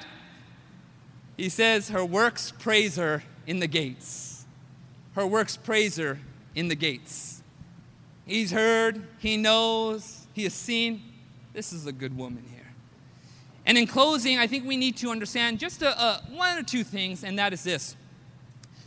He 1.37 1.49
says, 1.49 1.89
Her 1.89 2.03
works 2.03 2.51
praise 2.57 2.95
her 2.95 3.23
in 3.45 3.59
the 3.59 3.67
gates. 3.67 4.45
Her 5.13 5.27
works 5.27 5.57
praise 5.57 5.97
her 5.97 6.19
in 6.55 6.67
the 6.67 6.75
gates. 6.75 7.43
He's 8.25 8.51
heard, 8.51 9.03
he 9.19 9.37
knows, 9.37 10.27
he 10.33 10.43
has 10.43 10.53
seen. 10.53 11.01
This 11.53 11.73
is 11.73 11.85
a 11.85 11.91
good 11.91 12.17
woman 12.17 12.43
here. 12.49 12.71
And 13.65 13.77
in 13.77 13.85
closing, 13.85 14.39
I 14.39 14.47
think 14.47 14.65
we 14.65 14.77
need 14.77 14.97
to 14.97 15.09
understand 15.09 15.59
just 15.59 15.81
a, 15.81 16.01
a, 16.01 16.23
one 16.31 16.57
or 16.57 16.63
two 16.63 16.83
things, 16.83 17.23
and 17.23 17.37
that 17.37 17.53
is 17.53 17.63
this 17.63 17.95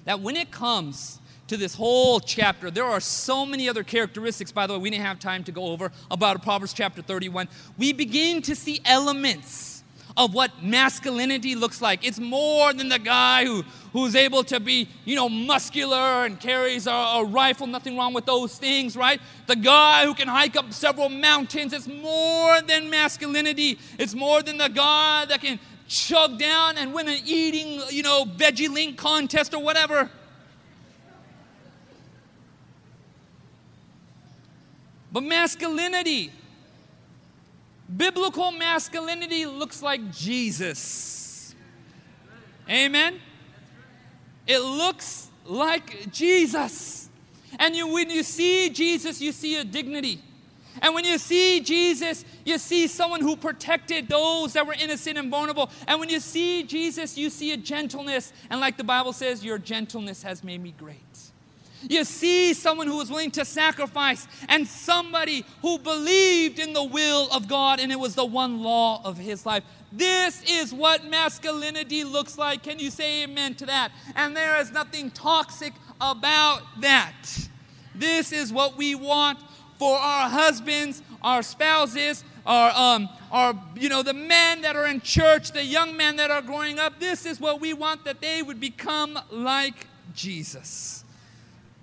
that 0.05 0.21
when 0.21 0.37
it 0.37 0.51
comes 0.51 1.21
to 1.49 1.57
this 1.57 1.75
whole 1.75 2.21
chapter, 2.21 2.71
there 2.71 2.85
are 2.85 3.01
so 3.01 3.45
many 3.45 3.69
other 3.69 3.83
characteristics, 3.83 4.51
by 4.51 4.67
the 4.67 4.75
way, 4.75 4.79
we 4.79 4.91
didn't 4.91 5.05
have 5.05 5.19
time 5.19 5.45
to 5.45 5.53
go 5.53 5.67
over 5.67 5.93
about 6.11 6.43
Proverbs 6.43 6.73
chapter 6.73 7.03
31. 7.03 7.49
We 7.77 7.93
begin 7.93 8.43
to 8.43 8.55
see 8.55 8.81
elements 8.85 9.75
of 10.17 10.33
what 10.33 10.63
masculinity 10.63 11.55
looks 11.55 11.83
like. 11.83 12.07
It's 12.07 12.21
more 12.21 12.73
than 12.73 12.89
the 12.89 12.99
guy 12.99 13.45
who, 13.45 13.65
who's 13.93 14.15
able 14.15 14.45
to 14.45 14.61
be, 14.61 14.89
you 15.05 15.17
know, 15.17 15.29
muscular 15.29 16.25
and 16.25 16.39
carries 16.39 16.87
a, 16.87 16.93
a, 16.93 17.25
rifle. 17.25 17.67
Nothing 17.67 17.97
wrong 17.97 18.15
with 18.15 18.25
those 18.25 18.57
things, 18.57 18.97
right? 18.97 19.21
The 19.47 19.57
guy 19.57 20.05
who 20.07 20.15
can 20.15 20.29
hike 20.29 20.57
up 20.57 20.73
several 20.73 21.09
mountains. 21.09 21.73
It's 21.73 21.89
more 21.89 22.63
than 22.63 22.91
masculinity. 22.91 23.79
It's 23.99 24.15
more 24.15 24.41
than 24.43 24.59
the 24.59 24.69
guy 24.69 25.25
that 25.27 25.41
can 25.41 25.59
chug 25.89 26.39
down 26.39 26.79
and 26.79 26.93
win 26.95 27.09
an 27.09 27.19
eating, 27.25 27.81
you 27.91 28.03
know, 28.03 28.25
veggie 28.25 28.69
link 28.69 28.97
contest 28.97 29.55
or 29.55 29.63
whatever. 29.63 30.11
But 35.13 35.23
masculinity 35.23 36.33
Biblical 37.95 38.51
masculinity 38.51 39.47
looks 39.47 39.83
like 39.83 40.11
Jesus. 40.11 41.55
Amen? 42.69 43.21
It 44.47 44.59
looks 44.61 45.31
like 45.45 46.11
Jesus. 46.11 47.09
And 47.59 47.77
you, 47.77 47.93
when 47.93 48.09
you 48.11 48.23
see 48.23 48.71
Jesus, 48.71 49.21
you 49.21 49.33
see 49.33 49.57
a 49.57 49.65
dignity. 49.65 50.21
And 50.83 50.95
when 50.95 51.05
you 51.05 51.19
see 51.19 51.61
Jesus, 51.61 52.25
you 52.45 52.59
see 52.59 52.87
someone 52.87 53.21
who 53.21 53.37
protected 53.37 54.09
those 54.09 54.55
that 54.55 54.67
were 54.67 54.75
innocent 54.75 55.19
and 55.19 55.31
vulnerable. 55.31 55.71
And 55.87 56.01
when 56.01 56.09
you 56.09 56.21
see 56.21 56.63
Jesus, 56.65 57.17
you 57.17 57.31
see 57.31 57.53
a 57.53 57.57
gentleness. 57.57 58.33
And 58.51 58.61
like 58.61 58.77
the 58.77 58.85
Bible 58.85 59.13
says, 59.13 59.45
your 59.45 59.59
gentleness 59.59 60.23
has 60.23 60.43
made 60.43 60.63
me 60.63 60.75
great. 60.77 60.99
You 61.89 62.05
see 62.05 62.55
someone 62.55 62.87
who 62.87 62.97
was 62.97 63.11
willing 63.11 63.31
to 63.33 63.45
sacrifice 63.45 64.27
and 64.49 64.67
somebody 64.67 65.45
who 65.61 65.79
believed 65.79 66.59
in 66.59 66.73
the 66.73 66.85
will 66.85 67.29
of 67.31 67.49
God 67.49 67.79
and 67.79 67.93
it 67.93 67.99
was 67.99 68.15
the 68.15 68.25
one 68.25 68.63
law 68.63 69.03
of 69.05 69.19
his 69.19 69.45
life. 69.45 69.65
This 69.93 70.43
is 70.51 70.73
what 70.73 71.05
masculinity 71.05 72.05
looks 72.05 72.39
like. 72.39 72.63
Can 72.63 72.79
you 72.79 72.91
say 72.91 73.25
amen 73.25 73.55
to 73.57 73.67
that? 73.67 73.93
And 74.17 74.37
there 74.37 74.61
is 74.61 74.73
nothing 74.73 75.11
toxic 75.11 75.73
about 76.01 76.63
that. 76.81 77.49
This 77.95 78.33
is 78.33 78.53
what 78.53 78.77
we 78.77 78.95
want 78.95 79.39
for 79.79 79.97
our 79.97 80.29
husbands, 80.29 81.03
our 81.23 81.43
spouses, 81.43 82.25
our, 82.47 82.71
um, 82.71 83.09
our, 83.31 83.55
you 83.77 83.89
know, 83.89 84.03
the 84.03 84.15
men 84.15 84.63
that 84.63 84.77
are 84.77 84.87
in 84.87 85.01
church, 85.01 85.53
the 85.53 85.65
young 85.65 85.97
men 85.97 86.17
that 86.17 86.31
are 86.31 86.43
growing 86.43 86.79
up. 86.79 87.01
This 87.01 87.27
is 87.27 87.41
what 87.41 87.61
we 87.61 87.73
want 87.73 88.05
that 88.05 88.21
they 88.21 88.43
would 88.43 88.61
become 88.61 89.19
like 89.31 89.87
Jesus. 90.15 91.05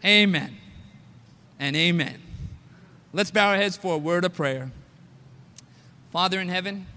Amen 0.05 0.57
and 1.59 1.75
amen. 1.75 2.21
Let's 3.13 3.31
bow 3.31 3.49
our 3.49 3.57
heads 3.57 3.77
for 3.77 3.95
a 3.95 3.97
word 3.97 4.23
of 4.23 4.33
prayer. 4.33 4.71
Father 6.11 6.39
in 6.39 6.49
heaven, 6.49 6.87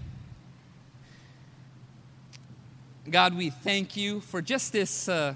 God, 3.09 3.35
we 3.35 3.49
thank 3.49 3.95
you 3.95 4.19
for 4.19 4.41
just 4.41 4.73
this 4.73 5.07
uh, 5.07 5.35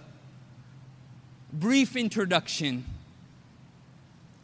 brief 1.54 1.96
introduction. 1.96 2.86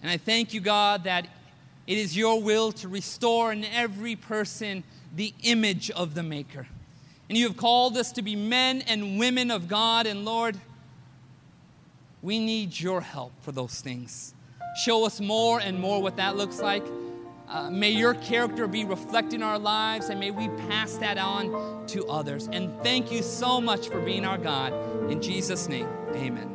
And 0.02 0.12
I 0.12 0.18
thank 0.18 0.54
you, 0.54 0.62
God, 0.62 1.06
that 1.06 1.28
it 1.88 1.98
is 1.98 2.16
your 2.18 2.42
will 2.42 2.72
to 2.74 2.88
restore 2.88 3.52
in 3.52 3.64
every 3.66 4.16
person 4.16 4.84
the 5.16 5.34
image 5.44 5.92
of 5.92 6.16
the 6.16 6.24
Maker. 6.24 6.68
And 7.30 7.38
you 7.38 7.48
have 7.48 7.58
called 7.58 7.98
us 7.98 8.12
to 8.14 8.22
be 8.22 8.36
men 8.36 8.82
and 8.82 9.18
women 9.18 9.50
of 9.50 9.68
God. 9.68 10.06
And 10.06 10.26
Lord, 10.26 10.58
we 12.22 12.40
need 12.40 12.80
your 12.80 13.02
help 13.02 13.32
for 13.42 13.52
those 13.52 13.82
things. 13.82 14.34
Show 14.84 15.06
us 15.06 15.20
more 15.20 15.60
and 15.60 15.80
more 15.80 16.02
what 16.02 16.18
that 16.18 16.36
looks 16.36 16.60
like. 16.60 16.84
Uh, 17.48 17.70
may 17.70 17.92
your 17.92 18.16
character 18.16 18.68
be 18.68 18.84
reflected 18.84 19.36
in 19.36 19.44
our 19.44 19.60
lives 19.60 20.10
and 20.10 20.20
may 20.20 20.32
we 20.32 20.50
pass 20.68 20.98
that 20.98 21.18
on 21.18 21.86
to 21.88 22.06
others. 22.08 22.50
And 22.52 22.76
thank 22.82 23.12
you 23.12 23.22
so 23.22 23.62
much 23.62 23.90
for 23.90 24.02
being 24.02 24.26
our 24.26 24.40
God. 24.40 24.74
In 25.12 25.22
Jesus' 25.22 25.70
name, 25.70 25.88
amen. 26.16 26.55